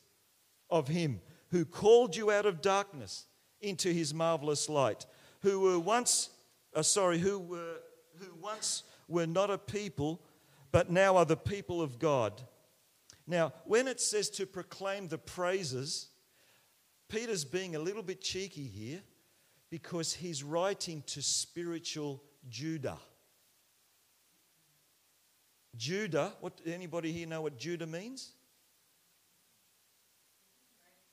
of 0.69 0.87
him 0.87 1.21
who 1.49 1.65
called 1.65 2.15
you 2.15 2.31
out 2.31 2.45
of 2.45 2.61
darkness 2.61 3.25
into 3.61 3.91
his 3.91 4.13
marvelous 4.13 4.69
light, 4.69 5.05
who 5.41 5.59
were 5.59 5.79
once, 5.79 6.29
uh, 6.75 6.81
sorry, 6.81 7.19
who 7.19 7.39
were, 7.39 7.75
who 8.19 8.33
once 8.41 8.83
were 9.07 9.27
not 9.27 9.51
a 9.51 9.57
people, 9.57 10.21
but 10.71 10.89
now 10.89 11.17
are 11.17 11.25
the 11.25 11.37
people 11.37 11.81
of 11.81 11.99
God. 11.99 12.41
Now, 13.27 13.53
when 13.65 13.87
it 13.87 13.99
says 13.99 14.29
to 14.31 14.45
proclaim 14.45 15.07
the 15.07 15.17
praises, 15.17 16.09
Peter's 17.09 17.45
being 17.45 17.75
a 17.75 17.79
little 17.79 18.03
bit 18.03 18.21
cheeky 18.21 18.65
here 18.65 19.01
because 19.69 20.13
he's 20.13 20.43
writing 20.43 21.03
to 21.07 21.21
spiritual 21.21 22.23
Judah. 22.49 22.97
Judah, 25.77 26.33
what 26.41 26.59
anybody 26.65 27.11
here 27.11 27.27
know 27.27 27.41
what 27.41 27.57
Judah 27.57 27.87
means? 27.87 28.31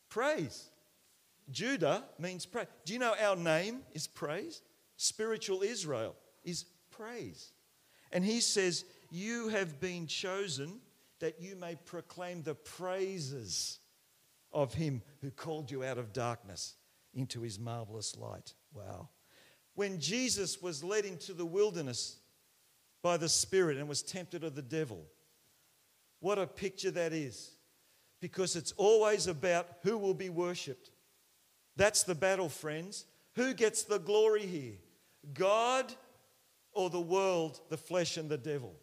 Praise. 0.08 0.70
Judah 1.50 2.04
means 2.18 2.46
praise. 2.46 2.66
Do 2.84 2.92
you 2.92 2.98
know 2.98 3.14
our 3.20 3.36
name 3.36 3.80
is 3.94 4.06
praise? 4.06 4.62
Spiritual 4.96 5.62
Israel 5.62 6.14
is 6.44 6.64
praise. 6.90 7.52
And 8.12 8.24
he 8.24 8.40
says, 8.40 8.84
You 9.10 9.48
have 9.48 9.80
been 9.80 10.06
chosen 10.06 10.80
that 11.20 11.40
you 11.40 11.56
may 11.56 11.76
proclaim 11.84 12.42
the 12.42 12.54
praises 12.54 13.78
of 14.52 14.74
him 14.74 15.02
who 15.20 15.30
called 15.30 15.70
you 15.70 15.84
out 15.84 15.98
of 15.98 16.12
darkness 16.12 16.74
into 17.14 17.40
his 17.40 17.58
marvelous 17.58 18.16
light. 18.16 18.54
Wow. 18.72 19.08
When 19.74 20.00
Jesus 20.00 20.60
was 20.60 20.82
led 20.82 21.04
into 21.04 21.32
the 21.32 21.46
wilderness 21.46 22.18
by 23.02 23.16
the 23.16 23.28
Spirit 23.28 23.76
and 23.76 23.88
was 23.88 24.02
tempted 24.02 24.44
of 24.44 24.54
the 24.54 24.62
devil, 24.62 25.04
what 26.20 26.38
a 26.38 26.46
picture 26.46 26.90
that 26.90 27.12
is. 27.12 27.52
Because 28.20 28.56
it's 28.56 28.72
always 28.72 29.28
about 29.28 29.68
who 29.82 29.96
will 29.96 30.14
be 30.14 30.28
worshipped. 30.28 30.90
That's 31.76 32.02
the 32.02 32.16
battle, 32.16 32.48
friends. 32.48 33.06
Who 33.36 33.54
gets 33.54 33.84
the 33.84 34.00
glory 34.00 34.44
here? 34.44 34.74
God 35.32 35.92
or 36.72 36.90
the 36.90 37.00
world, 37.00 37.60
the 37.68 37.76
flesh, 37.76 38.16
and 38.16 38.28
the 38.28 38.38
devil. 38.38 38.74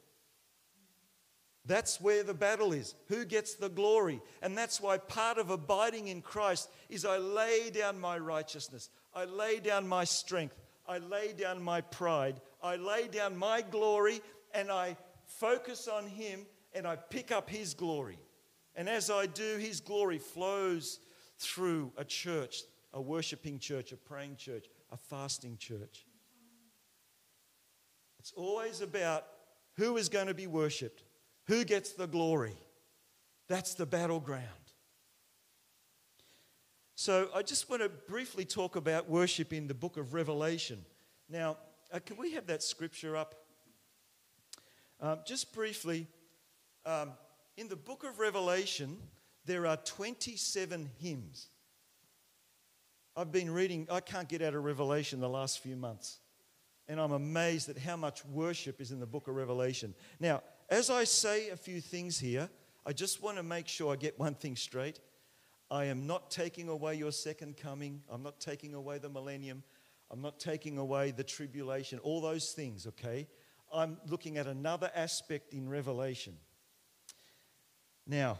That's 1.65 1.99
where 1.99 2.23
the 2.23 2.33
battle 2.33 2.73
is. 2.73 2.93
Who 3.07 3.25
gets 3.25 3.55
the 3.55 3.69
glory? 3.69 4.21
And 4.41 4.57
that's 4.57 4.79
why 4.79 4.97
part 4.97 5.37
of 5.37 5.49
abiding 5.49 6.07
in 6.07 6.21
Christ 6.21 6.69
is 6.89 7.05
I 7.05 7.17
lay 7.17 7.71
down 7.71 7.99
my 7.99 8.17
righteousness, 8.17 8.89
I 9.13 9.25
lay 9.25 9.59
down 9.59 9.87
my 9.87 10.03
strength, 10.03 10.55
I 10.87 10.99
lay 10.99 11.33
down 11.33 11.61
my 11.61 11.81
pride, 11.81 12.39
I 12.61 12.75
lay 12.75 13.07
down 13.07 13.37
my 13.37 13.61
glory, 13.61 14.21
and 14.53 14.71
I 14.71 14.97
focus 15.25 15.87
on 15.87 16.07
Him 16.07 16.45
and 16.73 16.85
I 16.85 16.95
pick 16.95 17.31
up 17.31 17.49
His 17.49 17.73
glory. 17.73 18.19
And 18.75 18.89
as 18.89 19.09
I 19.09 19.25
do, 19.25 19.57
His 19.57 19.79
glory 19.79 20.17
flows 20.17 20.99
through 21.37 21.91
a 21.97 22.03
church, 22.03 22.63
a 22.93 23.01
worshiping 23.01 23.59
church, 23.59 23.91
a 23.91 23.97
praying 23.97 24.35
church, 24.37 24.65
a 24.91 24.97
fasting 24.97 25.57
church. 25.57 26.05
It's 28.19 28.33
always 28.35 28.81
about 28.81 29.25
who 29.77 29.97
is 29.97 30.09
going 30.09 30.27
to 30.27 30.33
be 30.33 30.47
worshiped, 30.47 31.03
who 31.47 31.63
gets 31.63 31.91
the 31.91 32.07
glory. 32.07 32.57
That's 33.47 33.75
the 33.75 33.85
battleground. 33.85 34.43
So 36.95 37.29
I 37.35 37.41
just 37.41 37.69
want 37.69 37.81
to 37.83 37.89
briefly 37.89 38.45
talk 38.45 38.77
about 38.77 39.09
worship 39.09 39.53
in 39.53 39.67
the 39.67 39.73
book 39.73 39.97
of 39.97 40.13
Revelation. 40.13 40.83
Now, 41.29 41.57
uh, 41.95 41.99
can 41.99 42.17
we 42.17 42.33
have 42.33 42.47
that 42.47 42.61
scripture 42.61 43.15
up? 43.15 43.35
Um, 44.99 45.19
just 45.25 45.53
briefly, 45.53 46.07
um, 46.85 47.11
in 47.55 47.69
the 47.69 47.77
book 47.77 48.03
of 48.03 48.19
Revelation, 48.19 48.97
there 49.45 49.65
are 49.65 49.77
27 49.77 50.89
hymns. 50.99 51.47
I've 53.15 53.31
been 53.31 53.49
reading, 53.49 53.87
I 53.89 54.01
can't 54.01 54.27
get 54.27 54.41
out 54.41 54.55
of 54.55 54.65
Revelation 54.65 55.21
the 55.21 55.29
last 55.29 55.59
few 55.59 55.77
months. 55.77 56.17
And 56.89 56.99
I'm 56.99 57.13
amazed 57.13 57.69
at 57.69 57.77
how 57.77 57.95
much 57.95 58.25
worship 58.25 58.81
is 58.81 58.91
in 58.91 58.99
the 58.99 59.05
book 59.05 59.29
of 59.29 59.35
Revelation. 59.35 59.95
Now, 60.19 60.43
as 60.69 60.89
I 60.89 61.05
say 61.05 61.49
a 61.49 61.55
few 61.55 61.79
things 61.79 62.19
here, 62.19 62.49
I 62.85 62.91
just 62.91 63.23
want 63.23 63.37
to 63.37 63.43
make 63.43 63.69
sure 63.69 63.93
I 63.93 63.95
get 63.95 64.19
one 64.19 64.35
thing 64.35 64.57
straight. 64.57 64.99
I 65.71 65.85
am 65.85 66.05
not 66.05 66.29
taking 66.29 66.67
away 66.67 66.95
your 66.95 67.13
second 67.13 67.55
coming. 67.55 68.01
I'm 68.11 68.21
not 68.21 68.41
taking 68.41 68.75
away 68.75 68.97
the 68.97 69.09
millennium. 69.09 69.63
I'm 70.11 70.21
not 70.21 70.39
taking 70.39 70.77
away 70.77 71.11
the 71.11 71.23
tribulation, 71.23 71.99
all 71.99 72.21
those 72.21 72.51
things, 72.51 72.87
okay? 72.87 73.27
I'm 73.73 73.97
looking 74.07 74.37
at 74.37 74.47
another 74.47 74.91
aspect 74.95 75.53
in 75.53 75.67
Revelation. 75.67 76.37
Now, 78.07 78.39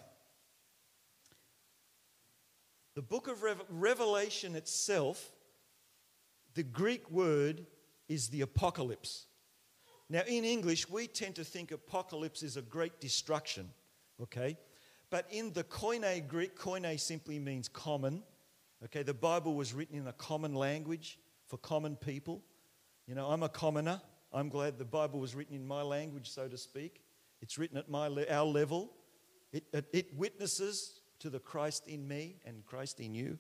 the 2.94 3.02
book 3.02 3.28
of 3.28 3.44
Revelation 3.70 4.56
itself, 4.56 5.32
the 6.54 6.64
Greek 6.64 7.10
word 7.12 7.66
is 8.08 8.30
the 8.30 8.42
apocalypse. 8.42 9.26
Now, 10.08 10.22
in 10.28 10.46
English, 10.46 10.88
we 10.88 11.08
tend 11.08 11.36
to 11.36 11.44
think 11.44 11.72
apocalypse 11.72 12.44
is 12.44 12.58
a 12.58 12.62
great 12.62 13.02
destruction, 13.02 13.70
okay? 14.22 14.56
But 15.10 15.26
in 15.32 15.52
the 15.54 15.64
Koine 15.64 16.28
Greek, 16.28 16.58
Koine 16.58 17.00
simply 17.00 17.40
means 17.40 17.68
common. 17.68 18.24
Okay, 18.84 19.02
the 19.02 19.14
Bible 19.14 19.56
was 19.56 19.74
written 19.74 19.98
in 19.98 20.08
a 20.08 20.14
common 20.14 20.54
language 20.54 21.18
for 21.48 21.58
common 21.58 21.96
people. 21.96 22.44
You 23.08 23.16
know, 23.16 23.28
I'm 23.28 23.44
a 23.44 23.50
commoner. 23.50 24.02
I'm 24.34 24.50
glad 24.50 24.78
the 24.78 24.86
Bible 24.86 25.20
was 25.20 25.36
written 25.36 25.56
in 25.56 25.66
my 25.66 25.82
language, 25.82 26.30
so 26.30 26.48
to 26.48 26.58
speak. 26.58 27.02
It's 27.42 27.58
written 27.58 27.78
at 27.78 27.90
my, 27.90 28.10
our 28.30 28.46
level. 28.46 28.92
It, 29.52 29.64
it, 29.72 29.86
it 29.94 30.16
witnesses 30.16 31.00
to 31.20 31.30
the 31.30 31.40
Christ 31.40 31.88
in 31.88 32.08
me 32.08 32.38
and 32.46 32.66
Christ 32.66 33.00
in 33.00 33.14
you. 33.14 33.38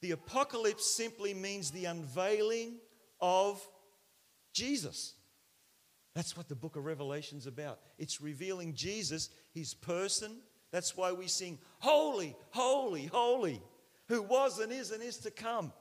The 0.00 0.12
apocalypse 0.12 0.86
simply 0.86 1.34
means 1.34 1.70
the 1.70 1.86
unveiling 1.86 2.76
of 3.20 3.66
Jesus. 4.52 5.14
That's 6.14 6.36
what 6.36 6.48
the 6.48 6.54
book 6.54 6.76
of 6.76 6.84
Revelation's 6.84 7.46
about. 7.46 7.80
It's 7.98 8.20
revealing 8.20 8.74
Jesus, 8.74 9.28
his 9.52 9.74
person. 9.74 10.38
That's 10.70 10.96
why 10.96 11.12
we 11.12 11.26
sing, 11.26 11.58
Holy, 11.78 12.34
Holy, 12.50 13.06
Holy, 13.06 13.60
who 14.08 14.22
was 14.22 14.58
and 14.58 14.72
is 14.72 14.92
and 14.92 15.02
is 15.02 15.18
to 15.18 15.30
come. 15.30 15.72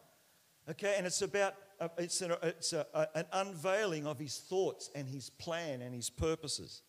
Okay, 0.69 0.95
and 0.97 1.05
it's 1.05 1.21
about 1.21 1.53
uh, 1.79 1.89
it's, 1.97 2.21
an, 2.21 2.33
it's 2.41 2.73
a, 2.73 2.87
a, 2.93 3.07
an 3.15 3.25
unveiling 3.33 4.07
of 4.07 4.17
his 4.17 4.37
thoughts 4.37 4.89
and 4.95 5.07
his 5.07 5.29
plan 5.29 5.81
and 5.81 5.93
his 5.93 6.09
purposes. 6.09 6.81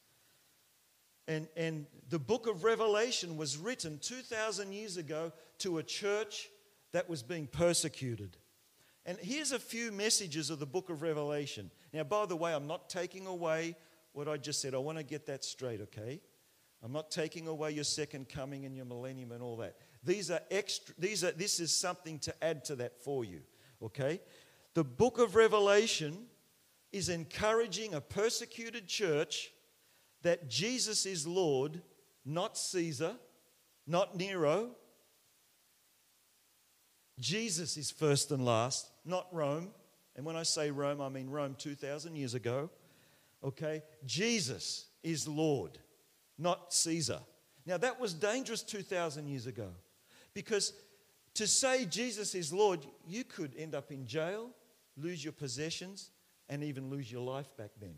And, 1.29 1.49
and 1.57 1.87
the 2.09 2.19
book 2.19 2.47
of 2.47 2.63
Revelation 2.63 3.37
was 3.37 3.59
written 3.59 3.99
2,000 3.99 4.73
years 4.73 4.97
ago 4.97 5.33
to 5.59 5.79
a 5.79 5.83
church 5.83 6.49
that 6.93 7.09
was 7.09 7.23
being 7.23 7.49
persecuted. 7.49 8.37
And 9.05 9.19
here's 9.19 9.53
a 9.53 9.59
few 9.59 9.93
messages 9.93 10.51
of 10.51 10.59
the 10.59 10.67
book 10.67 10.89
of 10.89 11.03
Revelation. 11.03 11.71
Now, 11.93 12.05
by 12.05 12.27
the 12.27 12.37
way, 12.37 12.55
I'm 12.55 12.67
not 12.67 12.89
taking 12.89 13.27
away 13.27 13.77
what 14.13 14.29
I 14.29 14.37
just 14.37 14.61
said. 14.61 14.75
I 14.75 14.79
want 14.79 14.99
to 14.99 15.05
get 15.05 15.27
that 15.27 15.45
straight, 15.45 15.81
okay? 15.81 16.21
I'm 16.83 16.93
not 16.93 17.11
taking 17.11 17.49
away 17.49 17.73
your 17.73 17.85
second 17.85 18.29
coming 18.29 18.65
and 18.65 18.77
your 18.77 18.85
millennium 18.85 19.33
and 19.33 19.43
all 19.43 19.57
that. 19.59 19.77
These 20.05 20.31
are 20.31 20.41
extra, 20.51 20.95
these 20.99 21.25
are, 21.25 21.33
this 21.33 21.59
is 21.59 21.75
something 21.75 22.19
to 22.21 22.35
add 22.43 22.65
to 22.67 22.77
that 22.77 23.03
for 23.03 23.25
you, 23.25 23.41
okay? 23.83 24.21
The 24.75 24.85
book 24.85 25.19
of 25.19 25.35
Revelation 25.35 26.27
is 26.93 27.09
encouraging 27.09 27.95
a 27.95 28.01
persecuted 28.01 28.87
church 28.87 29.51
that 30.23 30.49
Jesus 30.49 31.07
is 31.07 31.27
Lord, 31.27 31.83
not 32.25 32.57
Caesar, 32.59 33.17
not 33.87 34.17
Nero. 34.17 34.71
Jesus 37.19 37.77
is 37.77 37.91
first 37.91 38.31
and 38.31 38.45
last, 38.45 38.91
not 39.05 39.27
Rome. 39.33 39.69
And 40.17 40.25
when 40.25 40.37
I 40.37 40.43
say 40.43 40.71
Rome, 40.71 41.01
I 41.01 41.09
mean 41.09 41.31
Rome 41.31 41.55
2,000 41.59 42.17
years 42.17 42.35
ago. 42.35 42.71
Okay? 43.45 43.83
Jesus 44.05 44.87
is 45.03 45.29
Lord, 45.29 45.79
not 46.39 46.73
Caesar. 46.73 47.21
Now, 47.67 47.77
that 47.79 48.01
was 48.01 48.15
dangerous 48.15 48.63
2,000 48.63 49.29
years 49.29 49.47
ago 49.47 49.69
because 50.35 50.73
to 51.37 51.47
say 51.47 51.85
Jesus 51.85 52.35
is 52.35 52.53
Lord, 52.53 52.87
you 53.07 53.25
could 53.25 53.55
end 53.57 53.75
up 53.75 53.91
in 53.91 54.07
jail, 54.07 54.51
lose 54.97 55.23
your 55.23 55.33
possessions, 55.33 56.11
and 56.49 56.63
even 56.63 56.91
lose 56.91 57.11
your 57.11 57.23
life 57.23 57.49
back 57.57 57.71
then. 57.81 57.95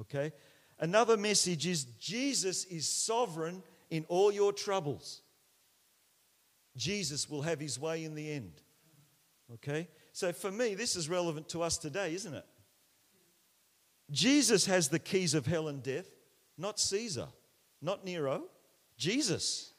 Okay? 0.00 0.32
Another 0.78 1.16
message 1.16 1.66
is 1.66 1.84
Jesus 1.84 2.64
is 2.64 2.88
sovereign 2.88 3.62
in 3.90 4.04
all 4.08 4.30
your 4.30 4.52
troubles. 4.52 5.22
Jesus 6.76 7.28
will 7.28 7.42
have 7.42 7.60
his 7.60 7.78
way 7.78 8.04
in 8.04 8.14
the 8.14 8.30
end. 8.30 8.52
Okay? 9.54 9.88
So 10.12 10.32
for 10.32 10.50
me, 10.50 10.74
this 10.74 10.96
is 10.96 11.08
relevant 11.08 11.48
to 11.50 11.62
us 11.62 11.78
today, 11.78 12.14
isn't 12.14 12.34
it? 12.34 12.46
Jesus 14.10 14.66
has 14.66 14.88
the 14.88 14.98
keys 14.98 15.34
of 15.34 15.46
hell 15.46 15.68
and 15.68 15.82
death, 15.82 16.06
not 16.58 16.78
Caesar, 16.78 17.28
not 17.80 18.04
Nero, 18.04 18.44
Jesus. 18.96 19.72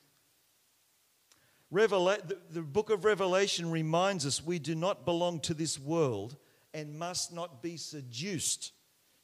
Revela- 1.74 2.26
the, 2.28 2.38
the 2.50 2.62
book 2.62 2.90
of 2.90 3.04
Revelation 3.04 3.70
reminds 3.72 4.26
us 4.26 4.44
we 4.44 4.60
do 4.60 4.76
not 4.76 5.06
belong 5.06 5.40
to 5.42 5.54
this 5.54 5.78
world 5.80 6.38
and 6.74 6.98
must 6.98 7.34
not 7.34 7.62
be 7.62 7.78
seduced 7.78 8.72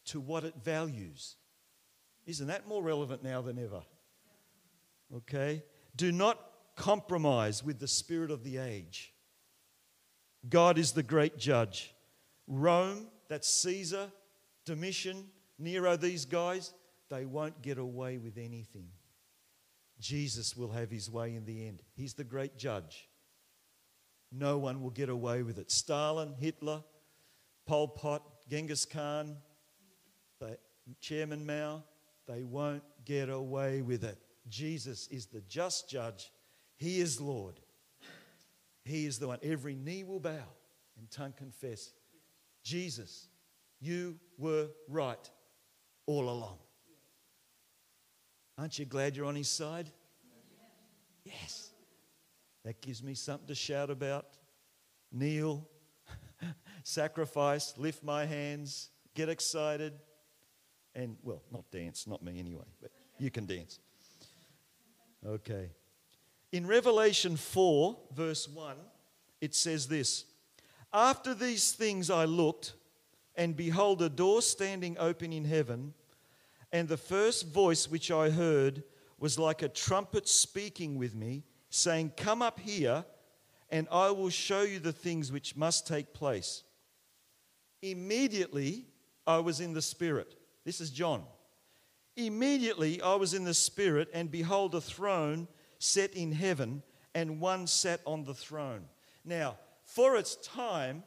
to 0.05 0.19
what 0.19 0.43
it 0.43 0.55
values. 0.63 1.37
Isn't 2.25 2.47
that 2.47 2.67
more 2.67 2.83
relevant 2.83 3.23
now 3.23 3.41
than 3.41 3.59
ever? 3.59 3.83
Okay? 5.15 5.63
Do 5.95 6.11
not 6.11 6.39
compromise 6.75 7.63
with 7.63 7.79
the 7.79 7.87
spirit 7.87 8.31
of 8.31 8.43
the 8.43 8.57
age. 8.57 9.13
God 10.49 10.77
is 10.77 10.91
the 10.91 11.03
great 11.03 11.37
judge. 11.37 11.93
Rome, 12.47 13.07
that's 13.29 13.47
Caesar, 13.61 14.11
Domitian, 14.65 15.29
Nero, 15.59 15.95
these 15.95 16.25
guys, 16.25 16.73
they 17.09 17.25
won't 17.25 17.61
get 17.61 17.77
away 17.77 18.17
with 18.17 18.37
anything. 18.37 18.89
Jesus 20.03 20.57
will 20.57 20.71
have 20.71 20.91
his 20.91 21.09
way 21.09 21.33
in 21.33 21.45
the 21.45 21.65
end. 21.65 21.81
He's 21.95 22.13
the 22.13 22.25
great 22.25 22.57
judge. 22.57 23.07
No 24.31 24.57
one 24.57 24.81
will 24.81 24.89
get 24.89 25.07
away 25.07 25.43
with 25.43 25.57
it. 25.57 25.71
Stalin, 25.71 26.33
Hitler, 26.37 26.83
Pol 27.65 27.87
Pot, 27.87 28.21
Genghis 28.49 28.85
Khan, 28.85 29.37
Chairman 30.99 31.45
Mao, 31.45 31.83
they 32.27 32.43
won't 32.43 32.83
get 33.05 33.29
away 33.29 33.81
with 33.81 34.03
it. 34.03 34.17
Jesus 34.49 35.07
is 35.07 35.27
the 35.27 35.41
just 35.41 35.89
judge. 35.89 36.31
He 36.75 36.99
is 36.99 37.21
Lord. 37.21 37.59
He 38.83 39.05
is 39.05 39.19
the 39.19 39.27
one. 39.27 39.39
Every 39.41 39.75
knee 39.75 40.03
will 40.03 40.19
bow 40.19 40.43
and 40.97 41.09
tongue 41.09 41.33
confess. 41.37 41.93
Jesus, 42.63 43.27
you 43.79 44.19
were 44.37 44.67
right 44.89 45.29
all 46.05 46.29
along. 46.29 46.57
Aren't 48.57 48.77
you 48.79 48.85
glad 48.85 49.15
you're 49.15 49.25
on 49.25 49.35
his 49.35 49.49
side? 49.49 49.89
Yes. 51.23 51.71
That 52.63 52.81
gives 52.81 53.03
me 53.03 53.13
something 53.13 53.47
to 53.47 53.55
shout 53.55 53.89
about. 53.89 54.25
Kneel, 55.11 55.67
sacrifice, 56.83 57.73
lift 57.77 58.03
my 58.03 58.25
hands, 58.25 58.89
get 59.15 59.29
excited 59.29 59.93
and, 60.95 61.17
well, 61.23 61.41
not 61.51 61.69
dance, 61.71 62.07
not 62.07 62.23
me 62.23 62.39
anyway, 62.39 62.65
but 62.81 62.91
you 63.17 63.31
can 63.31 63.45
dance. 63.45 63.79
Okay. 65.25 65.71
In 66.51 66.67
Revelation 66.67 67.35
4, 67.35 67.97
verse 68.15 68.47
1, 68.47 68.75
it 69.41 69.55
says 69.55 69.87
this 69.87 70.25
After 70.93 71.33
these 71.33 71.71
things 71.71 72.09
I 72.09 72.25
looked, 72.25 72.73
and 73.35 73.55
behold, 73.55 74.01
a 74.01 74.09
door 74.09 74.41
standing 74.41 74.97
open 74.99 75.33
in 75.33 75.45
heaven, 75.45 75.93
and 76.73 76.89
the 76.89 76.97
first 76.97 77.47
voice 77.47 77.89
which 77.89 78.11
I 78.11 78.29
heard 78.29 78.83
was 79.19 79.39
like 79.39 79.61
a 79.61 79.69
trumpet 79.69 80.27
speaking 80.27 80.97
with 80.97 81.15
me, 81.15 81.43
saying, 81.69 82.13
Come 82.17 82.41
up 82.41 82.59
here, 82.59 83.05
and 83.69 83.87
I 83.89 84.11
will 84.11 84.29
show 84.29 84.63
you 84.63 84.79
the 84.79 84.91
things 84.91 85.31
which 85.31 85.55
must 85.55 85.87
take 85.87 86.13
place. 86.13 86.63
Immediately 87.81 88.87
I 89.25 89.37
was 89.37 89.61
in 89.61 89.73
the 89.73 89.81
Spirit 89.81 90.35
this 90.65 90.79
is 90.79 90.91
John. 90.91 91.23
Immediately 92.15 93.01
I 93.01 93.15
was 93.15 93.33
in 93.33 93.43
the 93.43 93.53
Spirit, 93.53 94.09
and 94.13 94.31
behold, 94.31 94.75
a 94.75 94.81
throne 94.81 95.47
set 95.79 96.13
in 96.13 96.31
heaven, 96.31 96.83
and 97.13 97.41
one 97.41 97.67
sat 97.67 97.99
on 98.05 98.23
the 98.23 98.33
throne. 98.33 98.85
Now, 99.25 99.57
for 99.83 100.15
its 100.15 100.35
time, 100.37 101.03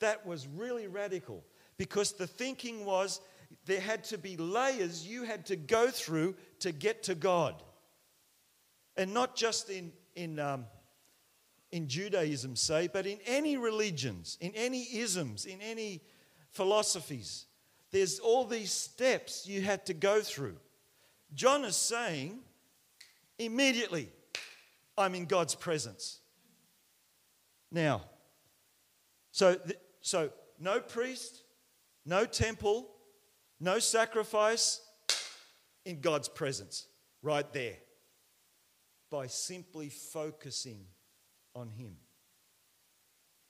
that 0.00 0.26
was 0.26 0.48
really 0.48 0.88
radical 0.88 1.44
because 1.76 2.12
the 2.12 2.26
thinking 2.26 2.84
was 2.84 3.20
there 3.66 3.80
had 3.80 4.04
to 4.04 4.18
be 4.18 4.36
layers 4.36 5.06
you 5.06 5.24
had 5.24 5.46
to 5.46 5.56
go 5.56 5.90
through 5.90 6.34
to 6.60 6.72
get 6.72 7.02
to 7.04 7.14
God. 7.14 7.62
And 8.96 9.12
not 9.12 9.36
just 9.36 9.68
in, 9.68 9.92
in 10.14 10.38
um, 10.38 10.64
in 11.72 11.88
Judaism 11.88 12.56
say, 12.56 12.88
but 12.90 13.06
in 13.06 13.18
any 13.26 13.56
religions, 13.56 14.38
in 14.40 14.52
any 14.54 14.82
isms, 14.96 15.44
in 15.44 15.60
any 15.60 16.00
philosophies, 16.50 17.46
there's 17.90 18.18
all 18.18 18.44
these 18.44 18.72
steps 18.72 19.46
you 19.46 19.60
had 19.62 19.84
to 19.86 19.94
go 19.94 20.20
through. 20.20 20.56
John 21.34 21.64
is 21.64 21.76
saying, 21.76 22.38
immediately, 23.38 24.08
I'm 24.96 25.14
in 25.14 25.26
God's 25.26 25.54
presence. 25.54 26.20
Now, 27.70 28.02
so, 29.32 29.58
so 30.00 30.30
no 30.58 30.80
priest, 30.80 31.42
no 32.06 32.24
temple, 32.24 32.88
no 33.60 33.78
sacrifice, 33.78 34.80
in 35.86 36.00
God's 36.00 36.28
presence, 36.28 36.88
right 37.22 37.50
there, 37.52 37.76
by 39.10 39.28
simply 39.28 39.88
focusing 39.88 40.84
on 41.54 41.70
Him. 41.70 41.96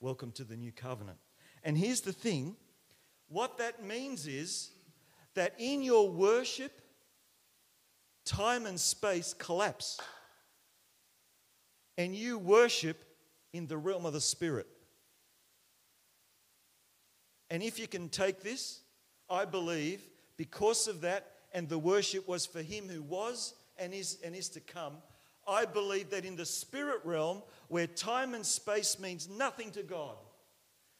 Welcome 0.00 0.30
to 0.32 0.44
the 0.44 0.56
new 0.56 0.70
covenant. 0.70 1.16
And 1.64 1.76
here's 1.76 2.02
the 2.02 2.12
thing 2.12 2.56
what 3.28 3.58
that 3.58 3.82
means 3.82 4.26
is 4.26 4.70
that 5.34 5.54
in 5.58 5.82
your 5.82 6.10
worship, 6.10 6.72
time 8.24 8.66
and 8.66 8.78
space 8.78 9.34
collapse. 9.34 9.98
And 11.98 12.14
you 12.14 12.38
worship 12.38 13.02
in 13.54 13.66
the 13.66 13.78
realm 13.78 14.04
of 14.04 14.12
the 14.12 14.20
Spirit. 14.20 14.66
And 17.48 17.62
if 17.62 17.78
you 17.78 17.88
can 17.88 18.10
take 18.10 18.42
this, 18.42 18.82
I 19.28 19.44
believe 19.44 20.02
because 20.36 20.88
of 20.88 21.00
that, 21.02 21.32
and 21.52 21.68
the 21.68 21.78
worship 21.78 22.28
was 22.28 22.46
for 22.46 22.62
Him 22.62 22.88
who 22.88 23.02
was 23.02 23.54
and 23.78 23.94
is 23.94 24.18
and 24.24 24.34
is 24.34 24.48
to 24.50 24.60
come, 24.60 24.94
I 25.46 25.64
believe 25.64 26.10
that 26.10 26.24
in 26.24 26.36
the 26.36 26.44
spirit 26.44 27.00
realm, 27.04 27.42
where 27.68 27.86
time 27.86 28.34
and 28.34 28.44
space 28.44 28.98
means 28.98 29.28
nothing 29.28 29.70
to 29.72 29.82
God, 29.82 30.16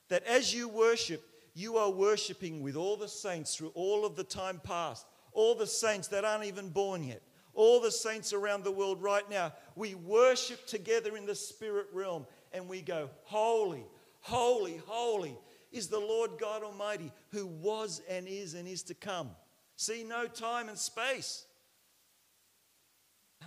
that 0.09 0.25
as 0.25 0.55
you 0.55 0.69
worship, 0.69 1.23
you 1.55 1.77
are 1.79 1.91
worshiping 1.91 2.63
with 2.63 2.77
all 2.77 2.97
the 2.97 3.09
saints 3.09 3.57
through 3.57 3.73
all 3.75 4.05
of 4.05 4.15
the 4.15 4.25
time 4.25 4.61
past, 4.63 5.07
all 5.33 5.55
the 5.55 5.67
saints 5.67 6.09
that 6.09 6.25
aren't 6.25 6.45
even 6.45 6.69
born 6.69 7.03
yet, 7.03 7.23
all 7.55 7.81
the 7.81 7.91
saints 7.91 8.33
around 8.33 8.63
the 8.63 8.71
world 8.71 9.03
right 9.03 9.29
now. 9.29 9.53
We 9.75 9.95
worship 9.95 10.67
together 10.67 11.17
in 11.17 11.27
the 11.27 11.35
spirit 11.35 11.87
realm 11.93 12.27
and 12.53 12.69
we 12.69 12.83
go, 12.83 13.11
Holy, 13.25 13.85
holy, 14.21 14.81
holy 14.87 15.37
is 15.73 15.89
the 15.89 15.99
Lord 15.99 16.33
God 16.39 16.63
Almighty 16.63 17.13
who 17.31 17.47
was 17.47 18.01
and 18.09 18.27
is 18.27 18.55
and 18.55 18.67
is 18.67 18.83
to 18.85 18.95
come. 18.95 19.31
See, 19.77 20.05
no 20.05 20.27
time 20.27 20.69
and 20.69 20.79
space. 20.79 21.45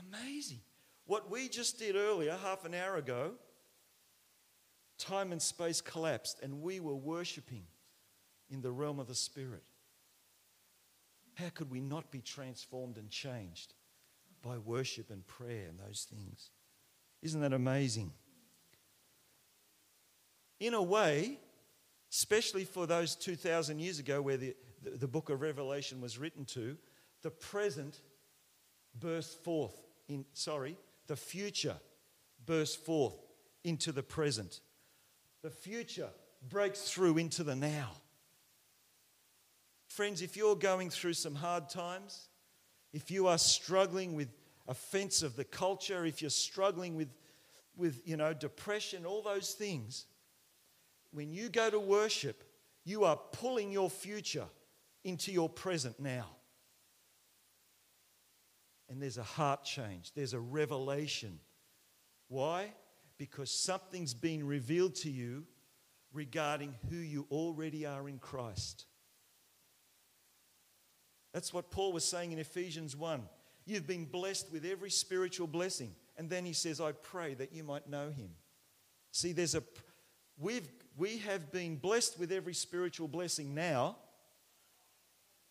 Amazing. 0.08 0.60
What 1.06 1.32
we 1.32 1.50
just 1.50 1.80
did 1.80 1.96
earlier, 1.96 2.38
half 2.44 2.66
an 2.66 2.76
hour 2.76 2.98
ago, 2.98 3.32
time 4.98 5.32
and 5.32 5.42
space 5.42 5.82
collapsed 5.82 6.40
and 6.44 6.62
we 6.62 6.80
were 6.80 6.96
worshiping 6.96 7.64
in 8.50 8.62
the 8.62 8.72
realm 8.72 9.00
of 9.00 9.08
the 9.08 9.16
Spirit. 9.16 9.64
How 11.36 11.50
could 11.50 11.72
we 11.72 11.80
not 11.80 12.12
be 12.12 12.22
transformed 12.22 12.98
and 12.98 13.10
changed 13.10 13.74
by 14.42 14.58
worship 14.58 15.10
and 15.10 15.26
prayer 15.26 15.68
and 15.70 15.80
those 15.80 16.06
things? 16.10 16.52
Isn't 17.22 17.42
that 17.42 17.54
amazing? 17.54 18.12
In 20.60 20.74
a 20.74 20.82
way, 20.82 21.40
especially 22.12 22.66
for 22.66 22.88
those 22.88 23.16
2,000 23.16 23.80
years 23.80 24.00
ago 24.00 24.22
where 24.22 24.38
the, 24.38 24.56
the, 24.82 24.92
the, 24.92 25.08
book 25.08 25.30
of 25.30 25.42
Revelation 25.42 26.02
was 26.02 26.18
written 26.18 26.46
to, 26.46 26.78
the 27.22 27.30
present 27.30 28.02
burst 29.00 29.44
forth 29.44 29.76
in, 30.08 30.26
sorry, 30.34 30.78
the 31.08 31.16
future 31.16 31.76
burst 32.46 32.84
forth 32.84 33.16
into 33.64 33.92
the 33.92 34.04
present. 34.04 34.62
The 35.44 35.50
future 35.50 36.10
breaks 36.48 36.90
through 36.90 37.18
into 37.18 37.44
the 37.44 37.56
now. 37.56 37.92
Friends, 39.88 40.22
if 40.22 40.38
you're 40.38 40.56
going 40.56 40.90
through 40.90 41.14
some 41.14 41.36
hard 41.36 41.70
times, 41.70 42.30
if 42.94 43.12
you 43.12 43.28
are 43.28 43.38
struggling 43.38 44.14
with 44.14 44.30
offense 44.68 45.24
of 45.24 45.36
the 45.36 45.44
culture, 45.44 46.06
if 46.06 46.22
you're 46.22 46.30
struggling 46.30 46.96
with, 46.96 47.10
with 47.76 48.02
you 48.06 48.18
know, 48.18 48.34
depression, 48.34 49.06
all 49.06 49.22
those 49.22 49.54
things, 49.54 50.06
when 51.12 51.32
you 51.32 51.50
go 51.50 51.70
to 51.70 51.80
worship, 51.80 52.44
you 52.86 53.04
are 53.04 53.18
pulling 53.34 53.72
your 53.72 53.90
future 53.90 54.48
into 55.04 55.32
your 55.32 55.50
present 55.50 56.00
now. 56.00 56.28
And 58.90 59.02
there's 59.02 59.18
a 59.18 59.24
heart 59.24 59.64
change, 59.64 60.14
there's 60.14 60.34
a 60.34 60.40
revelation. 60.40 61.40
Why? 62.28 62.74
Because 63.18 63.52
something's 63.52 64.14
been 64.14 64.46
revealed 64.46 64.96
to 64.96 65.10
you 65.10 65.46
regarding 66.14 66.76
who 66.90 66.96
you 66.96 67.28
already 67.32 67.86
are 67.86 68.08
in 68.08 68.18
Christ. 68.18 68.86
That's 71.34 71.54
what 71.54 71.70
Paul 71.70 71.94
was 71.94 72.06
saying 72.06 72.32
in 72.32 72.40
Ephesians 72.40 72.96
1. 72.96 73.22
You've 73.66 73.86
been 73.86 74.06
blessed 74.06 74.52
with 74.52 74.66
every 74.66 74.90
spiritual 74.90 75.48
blessing. 75.48 75.94
And 76.18 76.30
then 76.30 76.46
he 76.46 76.54
says, 76.54 76.82
I 76.82 76.92
pray 76.92 77.36
that 77.36 77.54
you 77.54 77.64
might 77.64 77.88
know 77.88 78.10
him. 78.10 78.32
See, 79.12 79.32
there's 79.32 79.56
a 79.56 79.64
we've 80.40 80.68
we 80.98 81.20
have 81.20 81.52
been 81.52 81.78
blessed 81.78 82.20
with 82.20 82.32
every 82.32 82.54
spiritual 82.54 83.08
blessing 83.08 83.54
now, 83.54 83.98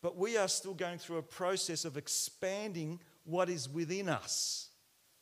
but 0.02 0.16
we 0.16 0.36
are 0.36 0.48
still 0.48 0.74
going 0.74 0.98
through 0.98 1.16
a 1.16 1.22
process 1.22 1.84
of 1.84 1.96
expanding 1.96 3.00
what 3.24 3.48
is 3.48 3.68
within 3.68 4.08
us. 4.08 4.68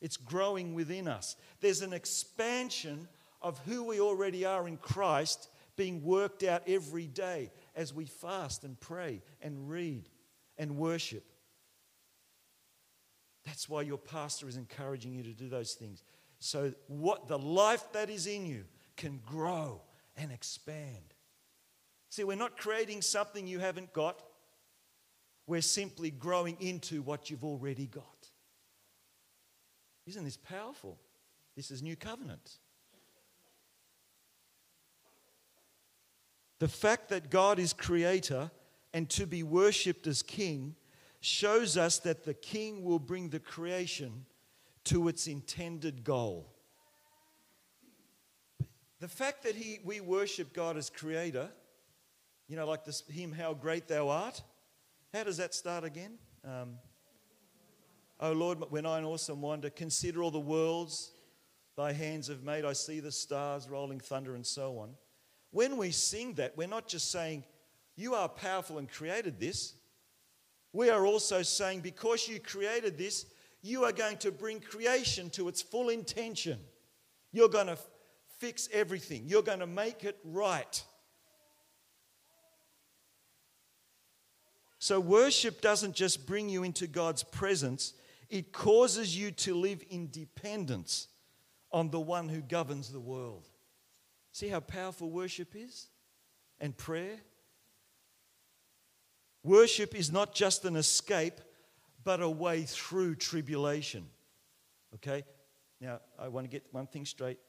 It's 0.01 0.17
growing 0.17 0.73
within 0.73 1.07
us. 1.07 1.35
There's 1.59 1.81
an 1.81 1.93
expansion 1.93 3.07
of 3.41 3.59
who 3.59 3.83
we 3.83 3.99
already 3.99 4.45
are 4.45 4.67
in 4.67 4.77
Christ 4.77 5.49
being 5.75 6.03
worked 6.03 6.43
out 6.43 6.63
every 6.67 7.07
day 7.07 7.51
as 7.75 7.93
we 7.93 8.05
fast 8.05 8.63
and 8.63 8.79
pray 8.79 9.21
and 9.41 9.69
read 9.69 10.09
and 10.57 10.77
worship. 10.77 11.23
That's 13.45 13.69
why 13.69 13.83
your 13.83 13.97
pastor 13.97 14.47
is 14.47 14.57
encouraging 14.57 15.13
you 15.13 15.23
to 15.23 15.33
do 15.33 15.47
those 15.47 15.73
things. 15.73 16.03
So 16.39 16.73
what 16.87 17.27
the 17.27 17.39
life 17.39 17.91
that 17.93 18.09
is 18.09 18.27
in 18.27 18.45
you 18.45 18.65
can 18.95 19.21
grow 19.25 19.81
and 20.17 20.31
expand. 20.31 21.13
See, 22.09 22.23
we're 22.23 22.35
not 22.35 22.57
creating 22.57 23.01
something 23.01 23.47
you 23.47 23.59
haven't 23.59 23.93
got. 23.93 24.23
We're 25.45 25.61
simply 25.61 26.11
growing 26.11 26.57
into 26.59 27.01
what 27.01 27.29
you've 27.29 27.43
already 27.45 27.85
got. 27.85 28.03
Isn't 30.05 30.23
this 30.25 30.37
powerful? 30.37 30.97
This 31.55 31.71
is 31.71 31.81
new 31.81 31.95
covenant. 31.95 32.57
The 36.59 36.67
fact 36.67 37.09
that 37.09 37.29
God 37.29 37.59
is 37.59 37.71
creator 37.73 38.49
and 38.93 39.09
to 39.11 39.27
be 39.27 39.43
worshipped 39.43 40.07
as 40.07 40.23
king 40.23 40.75
shows 41.19 41.77
us 41.77 41.99
that 41.99 42.25
the 42.25 42.33
king 42.33 42.83
will 42.83 42.99
bring 42.99 43.29
the 43.29 43.39
creation 43.39 44.25
to 44.85 45.07
its 45.07 45.27
intended 45.27 46.03
goal. 46.03 46.56
The 48.99 49.07
fact 49.07 49.43
that 49.43 49.55
he, 49.55 49.79
we 49.83 50.01
worship 50.01 50.53
God 50.53 50.75
as 50.75 50.89
creator, 50.89 51.49
you 52.47 52.55
know, 52.55 52.65
like 52.65 52.83
this 52.83 53.03
hymn, 53.07 53.31
How 53.31 53.53
Great 53.53 53.87
Thou 53.87 54.09
Art, 54.09 54.41
how 55.13 55.23
does 55.23 55.37
that 55.37 55.53
start 55.53 55.83
again? 55.83 56.17
Um, 56.43 56.77
oh 58.19 58.31
Lord, 58.31 58.59
when 58.69 58.85
I 58.87 58.97
in 58.97 59.05
awesome 59.05 59.41
wonder 59.41 59.69
consider 59.69 60.23
all 60.23 60.31
the 60.31 60.39
worlds 60.39 61.11
thy 61.75 61.93
hands 61.93 62.27
have 62.27 62.41
made, 62.41 62.65
I 62.65 62.73
see 62.73 62.99
the 62.99 63.11
stars, 63.11 63.69
rolling 63.69 63.99
thunder, 63.99 64.33
and 64.33 64.45
so 64.45 64.79
on. 64.79 64.95
When 65.51 65.77
we 65.77 65.91
sing 65.91 66.33
that, 66.33 66.57
we're 66.57 66.67
not 66.67 66.87
just 66.87 67.11
saying, 67.11 67.43
You 67.95 68.15
are 68.15 68.27
powerful 68.27 68.79
and 68.79 68.91
created 68.91 69.39
this. 69.39 69.75
We 70.73 70.89
are 70.89 71.05
also 71.05 71.43
saying, 71.43 71.81
Because 71.81 72.27
you 72.27 72.39
created 72.39 72.97
this, 72.97 73.27
you 73.61 73.83
are 73.83 73.91
going 73.91 74.17
to 74.17 74.31
bring 74.31 74.59
creation 74.59 75.29
to 75.31 75.47
its 75.47 75.61
full 75.61 75.89
intention. 75.89 76.59
You're 77.31 77.49
going 77.49 77.67
to 77.67 77.77
fix 78.37 78.69
everything, 78.71 79.23
you're 79.25 79.41
going 79.41 79.59
to 79.59 79.67
make 79.67 80.03
it 80.03 80.17
right. 80.23 80.83
So, 84.79 84.99
worship 84.99 85.61
doesn't 85.61 85.95
just 85.95 86.27
bring 86.27 86.49
you 86.49 86.63
into 86.63 86.87
God's 86.87 87.23
presence, 87.23 87.93
it 88.29 88.51
causes 88.51 89.17
you 89.17 89.31
to 89.31 89.55
live 89.55 89.83
in 89.89 90.09
dependence 90.11 91.07
on 91.71 91.89
the 91.89 91.99
one 91.99 92.29
who 92.29 92.41
governs 92.41 92.91
the 92.91 92.99
world. 92.99 93.47
See 94.31 94.47
how 94.47 94.59
powerful 94.59 95.09
worship 95.09 95.55
is? 95.55 95.87
And 96.59 96.77
prayer? 96.77 97.17
Worship 99.43 99.95
is 99.95 100.11
not 100.11 100.35
just 100.35 100.65
an 100.65 100.75
escape, 100.75 101.41
but 102.03 102.21
a 102.21 102.29
way 102.29 102.63
through 102.63 103.15
tribulation. 103.15 104.05
Okay? 104.95 105.23
Now, 105.79 105.99
I 106.17 106.27
want 106.27 106.45
to 106.45 106.49
get 106.49 106.65
one 106.71 106.87
thing 106.87 107.05
straight. 107.05 107.39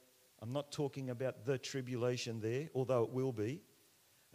I'm 0.41 0.53
not 0.53 0.71
talking 0.71 1.09
about 1.09 1.45
the 1.45 1.57
tribulation 1.57 2.39
there, 2.39 2.69
although 2.73 3.03
it 3.03 3.11
will 3.11 3.33
be. 3.33 3.61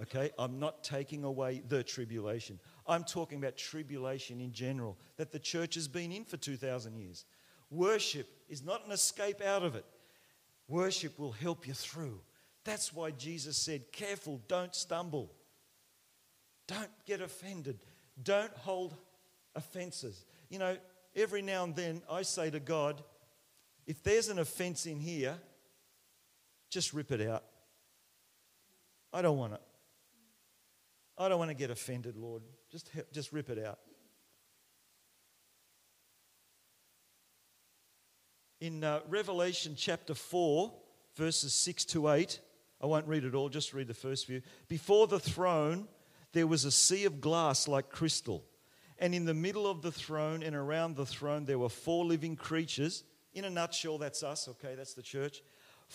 Okay? 0.03 0.31
I'm 0.39 0.59
not 0.59 0.85
taking 0.85 1.25
away 1.25 1.63
the 1.67 1.83
tribulation. 1.83 2.59
I'm 2.87 3.05
talking 3.05 3.39
about 3.39 3.57
tribulation 3.57 4.41
in 4.41 4.53
general 4.53 4.99
that 5.17 5.33
the 5.33 5.39
church 5.39 5.77
has 5.77 5.89
been 5.89 6.13
in 6.13 6.25
for 6.25 6.37
2,000 6.37 6.97
years. 6.97 7.25
Worship 7.71 8.29
is 8.49 8.63
not 8.63 8.85
an 8.85 8.93
escape 8.93 9.41
out 9.41 9.63
of 9.63 9.77
it. 9.77 9.85
Worship 10.69 11.19
will 11.19 11.33
help 11.33 11.67
you 11.67 11.75
through. 11.75 12.21
That's 12.65 12.93
why 12.93 13.11
Jesus 13.11 13.57
said, 13.57 13.93
Careful, 13.93 14.41
don't 14.49 14.75
stumble. 14.75 15.33
Don't 16.67 16.91
get 17.05 17.21
offended. 17.21 17.79
Don't 18.23 18.55
hold 18.57 18.97
offenses. 19.55 20.25
You 20.49 20.59
know, 20.59 20.77
every 21.15 21.43
now 21.43 21.65
and 21.65 21.77
then 21.77 22.03
I 22.11 22.23
say 22.23 22.51
to 22.51 22.61
God, 22.61 23.03
if 23.87 24.03
there's 24.03 24.29
an 24.29 24.39
offense 24.39 24.87
in 24.87 24.99
here, 24.99 25.37
just 26.75 26.93
rip 26.93 27.13
it 27.13 27.21
out. 27.27 27.45
I 29.13 29.23
don't 29.23 29.39
want 29.39 29.53
it. 29.53 29.61
I 31.17 31.29
don't 31.29 31.39
want 31.39 31.53
to 31.53 31.55
get 31.55 31.71
offended, 31.71 32.17
Lord. 32.17 32.43
Just, 32.69 32.91
just 33.13 33.33
rip 33.33 33.49
it 33.49 33.65
out. 33.65 33.79
In 38.61 38.83
uh, 38.83 39.01
Revelation 39.09 39.75
chapter 39.77 40.15
4, 40.15 40.73
verses 41.15 41.55
6 41.55 41.85
to 41.87 42.09
8, 42.09 42.41
I 42.83 42.87
won't 42.87 43.07
read 43.07 43.25
it 43.25 43.37
all, 43.37 43.49
just 43.49 43.73
read 43.73 43.87
the 43.87 43.95
first 43.95 44.27
few. 44.27 44.43
Before 44.67 45.07
the 45.07 45.21
throne, 45.21 45.87
there 46.33 46.49
was 46.49 46.65
a 46.65 46.73
sea 46.73 47.05
of 47.05 47.21
glass 47.21 47.69
like 47.69 47.89
crystal. 47.89 48.45
And 48.99 49.15
in 49.15 49.27
the 49.27 49.35
middle 49.35 49.69
of 49.69 49.83
the 49.83 49.93
throne 49.93 50.43
and 50.43 50.57
around 50.57 50.97
the 50.97 51.07
throne, 51.07 51.45
there 51.45 51.59
were 51.59 51.69
four 51.69 52.05
living 52.05 52.35
creatures. 52.35 53.05
In 53.33 53.45
a 53.45 53.51
nutshell, 53.51 53.99
that's 53.99 54.25
us, 54.25 54.49
okay, 54.49 54.75
that's 54.75 54.95
the 54.95 55.03
church. 55.03 55.41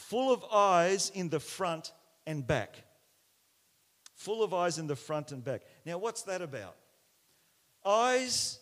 Full 0.08 0.34
of 0.34 0.44
eyes 0.46 1.12
in 1.14 1.30
the 1.30 1.40
front 1.40 1.92
and 2.26 2.46
back. 2.46 2.84
Full 4.16 4.44
of 4.44 4.54
eyes 4.54 4.80
in 4.80 4.88
the 4.88 4.96
front 4.96 5.32
and 5.32 5.44
back. 5.44 5.62
Now, 5.86 5.98
what's 5.98 6.24
that 6.24 6.42
about? 6.42 6.76
Eyes 7.86 8.60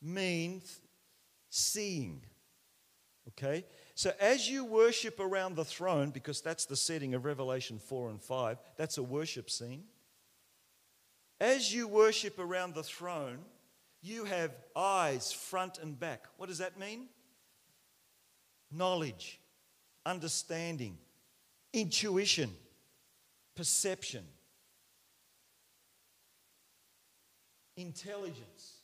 mean 0.00 0.62
seeing, 1.48 2.20
okay? 3.28 3.64
So, 3.94 4.12
as 4.20 4.48
you 4.48 4.64
worship 4.64 5.18
around 5.20 5.56
the 5.56 5.64
throne, 5.64 6.10
because 6.10 6.40
that's 6.40 6.66
the 6.66 6.76
setting 6.76 7.14
of 7.14 7.24
Revelation 7.24 7.78
4 7.78 8.10
and 8.10 8.22
5, 8.22 8.58
that's 8.76 8.98
a 8.98 9.02
worship 9.02 9.50
scene. 9.50 9.84
As 11.40 11.74
you 11.74 11.88
worship 11.88 12.38
around 12.38 12.74
the 12.74 12.82
throne, 12.82 13.38
you 14.02 14.24
have 14.24 14.52
eyes 14.76 15.32
front 15.32 15.78
and 15.78 15.98
back. 15.98 16.26
What 16.36 16.48
does 16.48 16.58
that 16.58 16.78
mean? 16.78 17.08
Knowledge, 18.70 19.40
understanding, 20.06 20.98
intuition, 21.72 22.50
perception, 23.54 24.24
intelligence. 27.76 28.78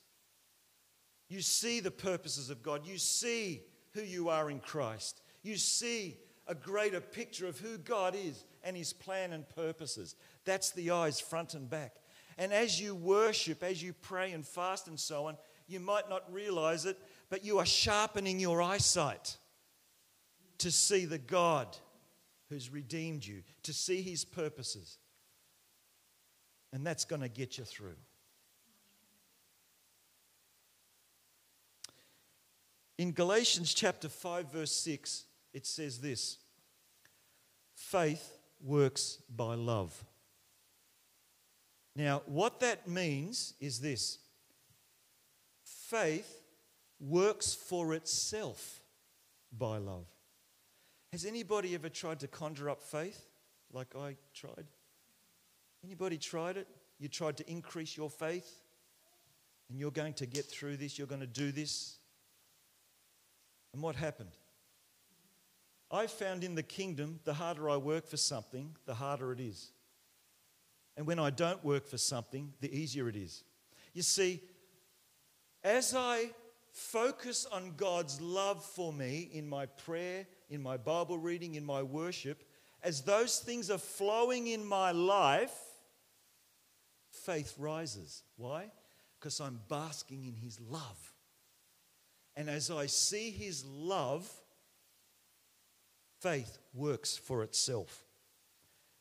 You 1.28 1.40
see 1.42 1.80
the 1.80 1.90
purposes 1.90 2.50
of 2.50 2.62
God. 2.62 2.86
You 2.86 2.98
see 2.98 3.62
who 3.92 4.02
you 4.02 4.28
are 4.28 4.50
in 4.50 4.60
Christ. 4.60 5.22
You 5.42 5.56
see 5.56 6.16
a 6.46 6.54
greater 6.54 7.00
picture 7.00 7.46
of 7.46 7.58
who 7.58 7.78
God 7.78 8.16
is 8.16 8.44
and 8.64 8.76
His 8.76 8.92
plan 8.92 9.32
and 9.32 9.48
purposes. 9.48 10.16
That's 10.44 10.70
the 10.70 10.90
eyes 10.90 11.20
front 11.20 11.54
and 11.54 11.70
back. 11.70 11.94
And 12.36 12.52
as 12.52 12.80
you 12.80 12.94
worship, 12.94 13.62
as 13.62 13.82
you 13.82 13.92
pray 13.92 14.32
and 14.32 14.46
fast 14.46 14.88
and 14.88 14.98
so 14.98 15.26
on, 15.26 15.36
you 15.68 15.78
might 15.78 16.08
not 16.08 16.32
realize 16.32 16.84
it, 16.84 16.98
but 17.28 17.44
you 17.44 17.58
are 17.58 17.66
sharpening 17.66 18.40
your 18.40 18.60
eyesight 18.60 19.36
to 20.60 20.70
see 20.70 21.06
the 21.06 21.18
God 21.18 21.76
who's 22.48 22.70
redeemed 22.70 23.24
you, 23.24 23.42
to 23.62 23.72
see 23.72 24.02
His 24.02 24.24
purposes. 24.24 24.98
And 26.72 26.86
that's 26.86 27.04
going 27.04 27.22
to 27.22 27.28
get 27.28 27.58
you 27.58 27.64
through. 27.64 27.96
In 32.98 33.12
Galatians 33.12 33.72
chapter 33.72 34.10
5, 34.10 34.52
verse 34.52 34.72
6, 34.72 35.24
it 35.54 35.66
says 35.66 35.98
this 35.98 36.36
faith 37.74 38.38
works 38.62 39.18
by 39.34 39.54
love. 39.54 40.04
Now, 41.96 42.22
what 42.26 42.60
that 42.60 42.86
means 42.86 43.54
is 43.58 43.80
this 43.80 44.18
faith 45.64 46.42
works 47.00 47.54
for 47.54 47.94
itself 47.94 48.82
by 49.56 49.78
love. 49.78 50.06
Has 51.12 51.24
anybody 51.24 51.74
ever 51.74 51.88
tried 51.88 52.20
to 52.20 52.28
conjure 52.28 52.70
up 52.70 52.82
faith 52.82 53.26
like 53.72 53.94
I 53.96 54.16
tried? 54.32 54.66
Anybody 55.84 56.18
tried 56.18 56.56
it? 56.56 56.68
You 56.98 57.08
tried 57.08 57.36
to 57.38 57.50
increase 57.50 57.96
your 57.96 58.10
faith 58.10 58.62
and 59.68 59.78
you're 59.78 59.90
going 59.90 60.14
to 60.14 60.26
get 60.26 60.44
through 60.46 60.76
this, 60.76 60.98
you're 60.98 61.06
going 61.06 61.20
to 61.20 61.26
do 61.26 61.52
this. 61.52 61.98
And 63.72 63.82
what 63.82 63.96
happened? 63.96 64.30
I 65.90 66.06
found 66.06 66.44
in 66.44 66.54
the 66.54 66.62
kingdom, 66.62 67.20
the 67.24 67.34
harder 67.34 67.70
I 67.70 67.76
work 67.76 68.06
for 68.06 68.16
something, 68.16 68.76
the 68.84 68.94
harder 68.94 69.32
it 69.32 69.40
is. 69.40 69.72
And 70.96 71.06
when 71.06 71.18
I 71.18 71.30
don't 71.30 71.64
work 71.64 71.86
for 71.86 71.98
something, 71.98 72.52
the 72.60 72.72
easier 72.72 73.08
it 73.08 73.16
is. 73.16 73.44
You 73.94 74.02
see, 74.02 74.40
as 75.64 75.94
I 75.94 76.30
focus 76.72 77.46
on 77.50 77.74
God's 77.76 78.20
love 78.20 78.64
for 78.64 78.92
me 78.92 79.30
in 79.32 79.48
my 79.48 79.66
prayer, 79.66 80.26
in 80.50 80.62
my 80.62 80.76
Bible 80.76 81.18
reading, 81.18 81.54
in 81.54 81.64
my 81.64 81.82
worship, 81.82 82.44
as 82.82 83.02
those 83.02 83.38
things 83.38 83.70
are 83.70 83.78
flowing 83.78 84.48
in 84.48 84.64
my 84.64 84.90
life, 84.90 85.54
faith 87.10 87.54
rises. 87.58 88.22
Why? 88.36 88.70
Because 89.18 89.40
I'm 89.40 89.60
basking 89.68 90.24
in 90.24 90.34
His 90.34 90.60
love. 90.60 91.14
And 92.36 92.48
as 92.48 92.70
I 92.70 92.86
see 92.86 93.30
his 93.30 93.64
love, 93.66 94.30
faith 96.20 96.58
works 96.72 97.16
for 97.16 97.42
itself. 97.42 98.06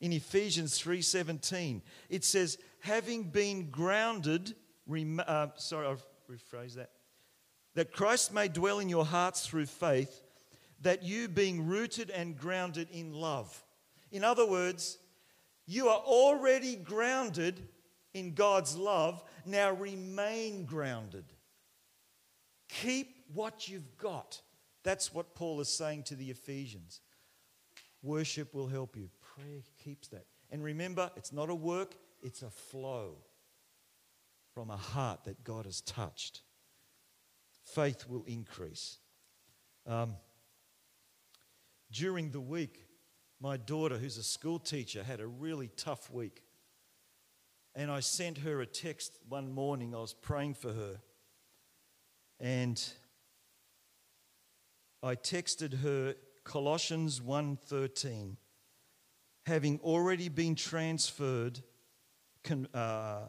In 0.00 0.12
Ephesians 0.12 0.78
3:17, 0.78 1.82
it 2.08 2.24
says, 2.24 2.58
"Having 2.80 3.30
been 3.30 3.70
grounded, 3.70 4.56
uh, 4.90 5.48
sorry, 5.56 5.86
I'll 5.86 6.02
rephrase 6.28 6.74
that. 6.74 6.92
That 7.74 7.92
Christ 7.92 8.32
may 8.32 8.48
dwell 8.48 8.78
in 8.78 8.88
your 8.88 9.06
hearts 9.06 9.46
through 9.46 9.66
faith, 9.66 10.22
that 10.80 11.02
you 11.02 11.28
being 11.28 11.66
rooted 11.66 12.10
and 12.10 12.38
grounded 12.38 12.88
in 12.90 13.12
love." 13.12 13.64
In 14.10 14.24
other 14.24 14.46
words, 14.46 14.98
you 15.66 15.88
are 15.88 16.00
already 16.00 16.76
grounded 16.76 17.68
in 18.12 18.34
God's 18.34 18.76
love, 18.76 19.22
now 19.44 19.72
remain 19.72 20.64
grounded. 20.64 21.24
Keep 22.68 23.24
what 23.32 23.68
you've 23.68 23.96
got. 23.96 24.40
That's 24.82 25.12
what 25.12 25.34
Paul 25.34 25.60
is 25.60 25.68
saying 25.68 26.04
to 26.04 26.16
the 26.16 26.30
Ephesians. 26.30 27.00
Worship 28.02 28.54
will 28.54 28.66
help 28.66 28.96
you. 28.96 29.10
Prayer 29.20 29.62
keeps 29.82 30.08
that. 30.08 30.26
And 30.50 30.64
remember, 30.64 31.10
it's 31.16 31.32
not 31.32 31.50
a 31.50 31.54
work, 31.54 31.94
it's 32.22 32.42
a 32.42 32.50
flow 32.50 33.18
from 34.54 34.70
a 34.70 34.76
heart 34.76 35.24
that 35.24 35.44
God 35.44 35.66
has 35.66 35.80
touched. 35.80 36.42
Faith 37.62 38.08
will 38.08 38.24
increase. 38.26 38.98
Um, 39.86 40.16
during 41.92 42.30
the 42.30 42.40
week, 42.40 42.86
my 43.40 43.56
daughter, 43.56 43.98
who's 43.98 44.18
a 44.18 44.22
school 44.22 44.58
teacher, 44.58 45.02
had 45.02 45.20
a 45.20 45.26
really 45.26 45.68
tough 45.76 46.10
week. 46.10 46.42
And 47.74 47.90
I 47.90 48.00
sent 48.00 48.38
her 48.38 48.60
a 48.60 48.66
text 48.66 49.18
one 49.28 49.52
morning. 49.52 49.94
I 49.94 49.98
was 49.98 50.12
praying 50.12 50.54
for 50.54 50.72
her. 50.72 51.00
And 52.38 52.82
I 55.02 55.14
texted 55.14 55.80
her 55.80 56.14
Colossians 56.44 57.20
1:13 57.20 58.36
having 59.46 59.80
already 59.80 60.28
been 60.28 60.54
transferred 60.54 61.62
uh, 62.74 63.20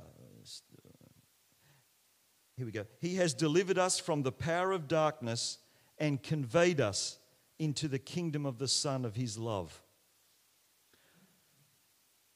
here 2.58 2.66
we 2.66 2.72
go. 2.72 2.86
He 3.00 3.16
has 3.16 3.34
delivered 3.34 3.78
us 3.78 4.00
from 4.00 4.24
the 4.24 4.32
power 4.32 4.72
of 4.72 4.88
darkness 4.88 5.58
and 5.98 6.22
conveyed 6.22 6.80
us 6.80 7.18
into 7.62 7.88
the 7.88 8.00
kingdom 8.00 8.44
of 8.44 8.58
the 8.58 8.68
Son 8.68 9.06
of 9.06 9.16
His 9.16 9.38
love. 9.38 9.84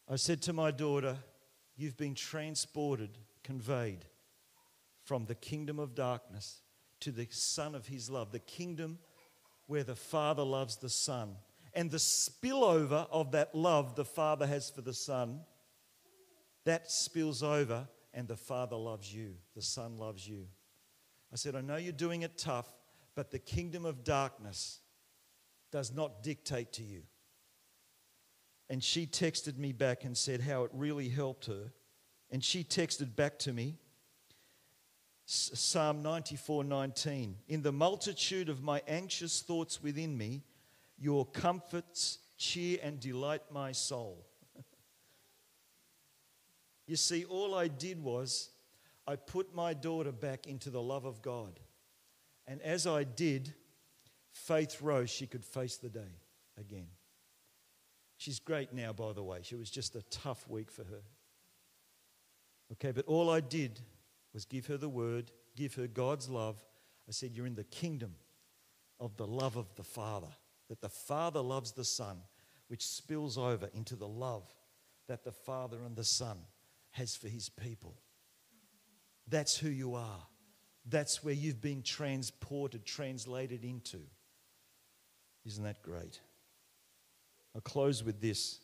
I 0.07 0.17
said 0.17 0.39
to 0.43 0.53
my 0.53 0.69
daughter, 0.69 1.17
You've 1.75 1.97
been 1.97 2.13
transported, 2.13 3.17
conveyed 3.43 4.05
from 5.03 5.25
the 5.25 5.33
kingdom 5.33 5.79
of 5.79 5.95
darkness 5.95 6.61
to 6.99 7.11
the 7.11 7.27
Son 7.31 7.73
of 7.73 7.88
His 7.88 8.07
love, 8.07 8.31
the 8.31 8.38
kingdom 8.38 8.99
where 9.65 9.83
the 9.83 9.95
Father 9.95 10.43
loves 10.43 10.77
the 10.77 10.89
Son. 10.89 11.38
And 11.73 11.89
the 11.89 11.97
spillover 11.97 13.07
of 13.09 13.31
that 13.31 13.55
love 13.55 13.95
the 13.95 14.05
Father 14.05 14.45
has 14.45 14.69
for 14.69 14.81
the 14.81 14.93
Son, 14.93 15.39
that 16.65 16.91
spills 16.91 17.41
over, 17.41 17.88
and 18.13 18.27
the 18.27 18.38
Father 18.38 18.75
loves 18.75 19.11
you. 19.11 19.33
The 19.55 19.63
Son 19.63 19.97
loves 19.97 20.27
you. 20.27 20.45
I 21.33 21.35
said, 21.35 21.55
I 21.55 21.61
know 21.61 21.77
you're 21.77 21.93
doing 21.93 22.21
it 22.21 22.38
tough, 22.38 22.69
but 23.15 23.31
the 23.31 23.39
kingdom 23.39 23.85
of 23.85 24.03
darkness 24.03 24.81
does 25.71 25.93
not 25.93 26.23
dictate 26.23 26.73
to 26.73 26.84
you. 26.84 27.04
And 28.69 28.84
she 28.84 29.06
texted 29.06 29.58
me 29.58 29.71
back 29.73 30.04
and 30.04 30.17
said 30.17 30.41
how 30.41 30.63
it 30.63 30.71
really 30.73 31.10
helped 31.10 31.45
her. 31.45 31.71
And 32.32 32.43
she 32.43 32.63
texted 32.63 33.15
back 33.15 33.38
to 33.39 33.54
me 33.54 33.78
Psalm 35.25 36.04
94 36.04 36.63
19. 36.63 37.36
In 37.47 37.62
the 37.62 37.71
multitude 37.71 38.49
of 38.49 38.63
my 38.63 38.82
anxious 38.88 39.41
thoughts 39.41 39.82
within 39.82 40.17
me, 40.17 40.43
Your 40.97 41.25
comforts 41.25 42.19
cheer 42.38 42.80
and 42.84 42.99
delight 42.99 43.41
my 43.51 43.71
soul. 43.71 44.25
you 46.88 46.95
see, 46.95 47.25
all 47.25 47.56
I 47.56 47.67
did 47.67 48.04
was 48.04 48.49
I 49.08 49.15
put 49.15 49.54
my 49.54 49.73
daughter 49.73 50.12
back 50.12 50.47
into 50.47 50.69
the 50.69 50.82
love 50.82 51.06
of 51.06 51.21
God. 51.21 51.60
And 52.47 52.62
as 52.62 52.86
I 52.86 53.04
did, 53.04 53.54
faith 54.36 54.82
rose, 54.82 55.10
she 55.10 55.26
could 55.26 55.45
face 55.45 55.78
the 55.78 55.89
day 55.89 56.19
again. 56.60 56.88
She's 58.17 58.39
great 58.39 58.74
now, 58.74 58.93
by 58.93 59.13
the 59.13 59.24
way. 59.24 59.39
She 59.41 59.56
was 59.56 59.69
just 59.69 59.95
a 59.95 60.02
tough 60.04 60.48
week 60.48 60.69
for 60.69 60.84
her. 60.84 61.02
Okay, 62.74 62.91
but 62.91 63.06
all 63.06 63.30
I 63.30 63.39
did 63.39 63.80
was 64.34 64.45
give 64.45 64.67
her 64.67 64.78
the 64.78 64.89
word, 64.89 65.32
give 65.56 65.76
her 65.76 65.88
God's 65.88 66.30
love. 66.30 66.63
I 67.08 67.12
said, 67.12 67.32
You're 67.34 67.48
in 67.48 67.56
the 67.56 67.63
kingdom 67.63 68.15
of 69.00 69.15
the 69.17 69.28
love 69.28 69.56
of 69.56 69.74
the 69.76 69.84
Father, 69.84 70.34
that 70.69 70.82
the 70.82 70.89
Father 70.89 71.41
loves 71.41 71.71
the 71.71 71.86
Son, 71.86 72.17
which 72.67 72.86
spills 72.86 73.38
over 73.38 73.69
into 73.74 73.95
the 73.95 74.08
love 74.08 74.43
that 75.08 75.24
the 75.24 75.32
Father 75.32 75.78
and 75.86 75.95
the 75.95 76.04
Son 76.04 76.38
has 76.91 77.15
for 77.15 77.28
his 77.28 77.50
people. 77.50 77.95
That's 79.28 79.58
who 79.58 79.69
you 79.69 79.95
are. 79.95 80.28
That's 80.88 81.24
where 81.24 81.34
you've 81.34 81.62
been 81.62 81.84
transported, 81.84 82.86
translated 82.86 83.63
into. 83.63 84.00
Isn't 85.45 85.63
that 85.63 85.81
great? 85.81 86.19
I'll 87.53 87.62
close 87.62 88.03
with 88.03 88.19
this. 88.19 88.60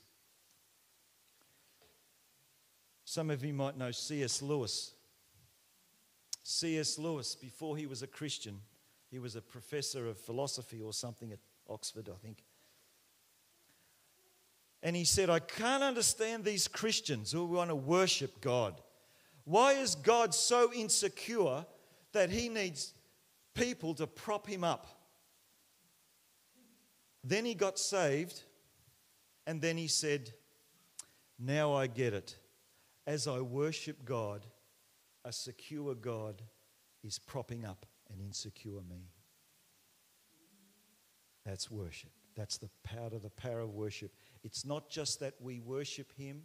Some 3.05 3.29
of 3.29 3.43
you 3.43 3.53
might 3.53 3.77
know 3.77 3.91
C.S. 3.91 4.41
Lewis. 4.41 4.93
C.S. 6.43 6.97
Lewis, 6.97 7.35
before 7.35 7.77
he 7.77 7.85
was 7.85 8.01
a 8.01 8.07
Christian, 8.07 8.59
he 9.09 9.19
was 9.19 9.35
a 9.35 9.41
professor 9.41 10.07
of 10.07 10.17
philosophy 10.17 10.81
or 10.81 10.93
something 10.93 11.31
at 11.31 11.39
Oxford, 11.69 12.09
I 12.09 12.17
think. 12.25 12.43
And 14.83 14.95
he 14.95 15.03
said, 15.03 15.29
I 15.29 15.39
can't 15.39 15.83
understand 15.83 16.43
these 16.43 16.67
Christians 16.67 17.31
who 17.31 17.45
want 17.45 17.69
to 17.69 17.75
worship 17.75 18.41
God. 18.41 18.81
Why 19.43 19.73
is 19.73 19.95
God 19.95 20.33
so 20.33 20.73
insecure 20.73 21.65
that 22.13 22.29
he 22.29 22.49
needs 22.49 22.93
people 23.53 23.93
to 23.95 24.07
prop 24.07 24.47
him 24.47 24.63
up? 24.63 25.00
Then 27.23 27.45
he 27.45 27.53
got 27.53 27.77
saved, 27.77 28.43
and 29.45 29.61
then 29.61 29.77
he 29.77 29.87
said, 29.87 30.31
Now 31.39 31.73
I 31.73 31.87
get 31.87 32.13
it. 32.13 32.37
As 33.05 33.27
I 33.27 33.41
worship 33.41 34.05
God, 34.05 34.45
a 35.25 35.31
secure 35.31 35.95
God 35.95 36.41
is 37.03 37.19
propping 37.19 37.65
up 37.65 37.85
an 38.11 38.19
insecure 38.19 38.81
me. 38.89 39.09
That's 41.45 41.71
worship. 41.71 42.11
That's 42.35 42.57
the 42.57 42.69
power 42.83 43.07
of 43.07 43.23
the 43.23 43.29
power 43.29 43.59
of 43.59 43.71
worship. 43.71 44.13
It's 44.43 44.65
not 44.65 44.89
just 44.89 45.19
that 45.19 45.33
we 45.39 45.59
worship 45.59 46.11
Him 46.17 46.43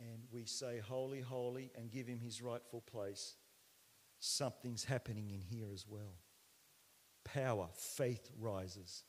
and 0.00 0.22
we 0.30 0.44
say, 0.44 0.78
Holy, 0.78 1.20
holy, 1.20 1.70
and 1.76 1.90
give 1.90 2.06
Him 2.06 2.20
His 2.20 2.42
rightful 2.42 2.80
place. 2.80 3.36
Something's 4.18 4.84
happening 4.84 5.30
in 5.30 5.40
here 5.40 5.66
as 5.72 5.84
well. 5.88 6.16
Power, 7.24 7.68
faith 7.74 8.30
rises. 8.38 9.04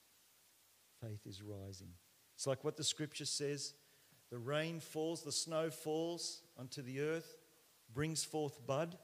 Faith 1.04 1.26
is 1.26 1.42
rising. 1.42 1.90
It's 2.36 2.48
like 2.48 2.64
what 2.64 2.78
the 2.78 2.84
scripture 2.84 3.26
says 3.26 3.74
the 4.32 4.38
rain 4.40 4.80
falls, 4.80 5.24
the 5.24 5.32
snow 5.32 5.70
falls 5.70 6.42
onto 6.58 6.82
the 6.82 7.02
earth, 7.02 7.38
brings 7.94 8.24
forth 8.24 8.66
bud, 8.66 8.98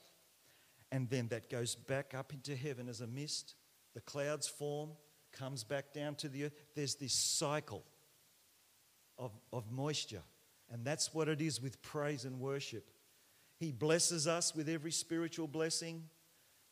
and 0.91 1.09
then 1.09 1.27
that 1.27 1.49
goes 1.49 1.75
back 1.75 2.13
up 2.17 2.33
into 2.33 2.55
heaven 2.55 2.89
as 2.89 3.01
a 3.01 3.07
mist. 3.07 3.55
The 3.93 4.01
clouds 4.01 4.47
form, 4.47 4.91
comes 5.31 5.63
back 5.63 5.93
down 5.93 6.15
to 6.15 6.29
the 6.29 6.45
earth. 6.45 6.53
There's 6.75 6.95
this 6.95 7.13
cycle 7.13 7.83
of, 9.17 9.31
of 9.53 9.71
moisture. 9.71 10.23
And 10.71 10.85
that's 10.85 11.13
what 11.13 11.27
it 11.27 11.41
is 11.41 11.61
with 11.61 11.81
praise 11.81 12.25
and 12.25 12.39
worship. 12.39 12.89
He 13.59 13.71
blesses 13.71 14.25
us 14.27 14.55
with 14.55 14.69
every 14.69 14.91
spiritual 14.91 15.47
blessing. 15.47 16.03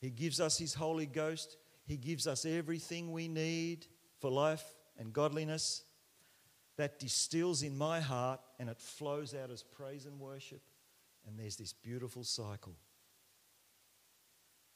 He 0.00 0.10
gives 0.10 0.40
us 0.40 0.58
His 0.58 0.74
Holy 0.74 1.06
Ghost. 1.06 1.56
He 1.84 1.96
gives 1.96 2.26
us 2.26 2.44
everything 2.44 3.12
we 3.12 3.28
need 3.28 3.86
for 4.20 4.30
life 4.30 4.64
and 4.98 5.12
godliness. 5.12 5.84
That 6.76 7.00
distills 7.00 7.62
in 7.62 7.76
my 7.76 7.98
heart 8.00 8.40
and 8.60 8.68
it 8.68 8.78
flows 8.78 9.34
out 9.34 9.50
as 9.50 9.62
praise 9.62 10.06
and 10.06 10.20
worship. 10.20 10.60
And 11.26 11.38
there's 11.38 11.56
this 11.56 11.72
beautiful 11.72 12.22
cycle. 12.22 12.74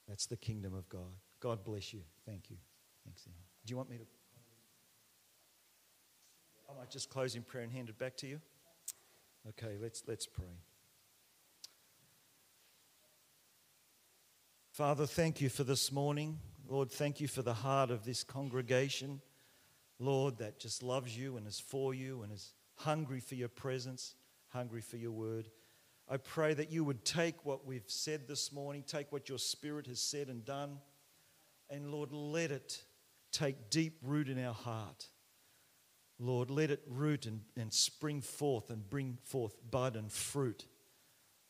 That's 0.08 0.26
the 0.26 0.36
kingdom 0.36 0.74
of 0.74 0.88
God. 0.88 1.12
God 1.38 1.64
bless 1.64 1.92
you. 1.92 2.00
Thank 2.26 2.50
you. 2.50 2.56
Thanks, 3.04 3.22
Ian. 3.26 3.36
Do 3.64 3.70
you 3.70 3.76
want 3.76 3.88
me 3.88 3.98
to? 3.98 4.04
I 6.68 6.78
might 6.78 6.90
just 6.90 7.08
close 7.08 7.36
in 7.36 7.42
prayer 7.42 7.62
and 7.62 7.72
hand 7.72 7.88
it 7.88 7.98
back 7.98 8.16
to 8.18 8.26
you. 8.26 8.40
Okay, 9.48 9.76
let's, 9.80 10.02
let's 10.06 10.26
pray. 10.26 10.46
Father, 14.72 15.06
thank 15.06 15.40
you 15.40 15.48
for 15.48 15.64
this 15.64 15.92
morning. 15.92 16.38
Lord, 16.68 16.90
thank 16.90 17.20
you 17.20 17.28
for 17.28 17.42
the 17.42 17.54
heart 17.54 17.90
of 17.90 18.04
this 18.04 18.24
congregation. 18.24 19.20
Lord, 19.98 20.38
that 20.38 20.58
just 20.58 20.82
loves 20.82 21.16
you 21.16 21.36
and 21.36 21.46
is 21.46 21.60
for 21.60 21.94
you 21.94 22.22
and 22.22 22.32
is 22.32 22.52
hungry 22.76 23.20
for 23.20 23.34
your 23.34 23.48
presence, 23.48 24.14
hungry 24.48 24.80
for 24.80 24.96
your 24.96 25.12
word. 25.12 25.48
I 26.08 26.16
pray 26.16 26.54
that 26.54 26.70
you 26.70 26.84
would 26.84 27.04
take 27.04 27.44
what 27.44 27.66
we've 27.66 27.84
said 27.86 28.26
this 28.26 28.52
morning, 28.52 28.84
take 28.86 29.12
what 29.12 29.28
your 29.28 29.38
spirit 29.38 29.86
has 29.86 30.00
said 30.00 30.28
and 30.28 30.44
done, 30.44 30.78
and 31.70 31.90
Lord, 31.90 32.12
let 32.12 32.50
it 32.50 32.82
take 33.30 33.70
deep 33.70 33.98
root 34.02 34.28
in 34.28 34.44
our 34.44 34.52
heart. 34.52 35.08
Lord, 36.18 36.50
let 36.50 36.70
it 36.70 36.82
root 36.86 37.26
and, 37.26 37.40
and 37.56 37.72
spring 37.72 38.20
forth 38.20 38.70
and 38.70 38.88
bring 38.88 39.18
forth 39.24 39.56
bud 39.70 39.96
and 39.96 40.12
fruit, 40.12 40.66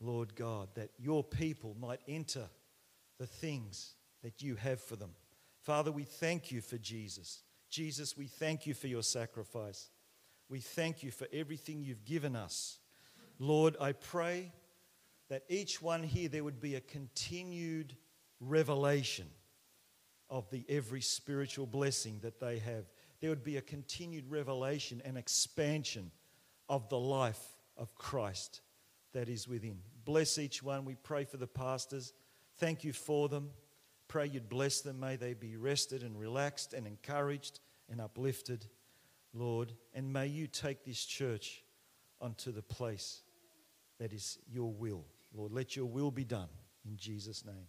Lord 0.01 0.35
God, 0.35 0.69
that 0.77 0.91
your 0.99 1.25
people 1.25 1.77
might 1.81 2.01
enter 2.07 2.49
the 3.19 3.27
things 3.27 3.95
that 4.23 4.43
you 4.43 4.55
have 4.57 4.81
for 4.81 4.97
them. 4.97 5.11
Father, 5.61 5.93
we 5.93 6.05
thank 6.05 6.51
you 6.51 6.61
for 6.61 6.79
Jesus. 6.79 7.43
Jesus, 7.73 8.19
we 8.19 8.27
thank 8.27 8.67
you 8.67 8.75
for 8.75 8.87
your 8.87 9.03
sacrifice. 9.03 9.89
We 10.51 10.61
thank 10.61 11.03
you 11.03 11.11
for 11.11 11.27
everything 11.33 11.83
you've 11.83 12.05
given 12.05 12.37
us. 12.37 12.79
Lord, 13.39 13.77
I 13.81 13.93
pray 13.93 14.53
that 15.31 15.45
each 15.49 15.81
one 15.81 16.03
here 16.03 16.29
there 16.29 16.45
would 16.45 16.61
be 16.61 16.75
a 16.75 16.83
continued 16.83 17.97
revelation 18.41 19.27
of 20.29 20.51
the 20.51 20.67
every 20.69 21.01
spiritual 21.01 21.65
blessing 21.65 22.19
that 22.21 22.39
they 22.39 22.59
have. 22.59 22.85
There 23.23 23.31
would 23.31 23.43
be 23.43 23.57
a 23.57 23.63
continued 23.63 24.31
revelation 24.31 25.01
and 25.07 25.17
expansion 25.17 26.11
of 26.69 26.91
the 26.91 26.99
life 26.99 27.57
of 27.79 27.95
Christ 27.95 28.61
that 29.15 29.31
is 29.31 29.49
within. 29.49 29.79
Bless 30.05 30.37
each 30.37 30.63
one. 30.63 30.85
We 30.85 30.97
pray 30.97 31.25
for 31.25 31.39
the 31.39 31.47
pastors. 31.47 32.13
Thank 32.59 32.85
you 32.85 32.93
for 32.93 33.31
them. 33.31 33.49
Pray 34.13 34.27
you'd 34.27 34.51
bless 34.51 34.83
them. 34.83 35.01
May 35.01 35.17
they 35.17 35.33
be 35.33 35.57
rested 35.57 36.03
and 36.03 36.21
relaxed 36.21 36.75
and 36.75 36.87
encouraged 36.87 37.61
and 37.91 37.99
uplifted, 37.99 38.67
Lord. 39.33 39.73
And 39.95 40.13
may 40.13 40.27
you 40.27 40.47
take 40.47 40.85
this 40.85 41.03
church 41.03 41.65
onto 42.21 42.53
the 42.53 42.61
place 42.61 43.23
that 43.99 44.13
is 44.13 44.37
your 44.47 44.71
will. 44.71 45.07
Lord, 45.35 45.51
let 45.51 45.77
your 45.77 45.87
will 45.87 46.11
be 46.11 46.25
done 46.25 46.51
in 46.87 46.99
Jesus' 46.99 47.43
name. 47.47 47.69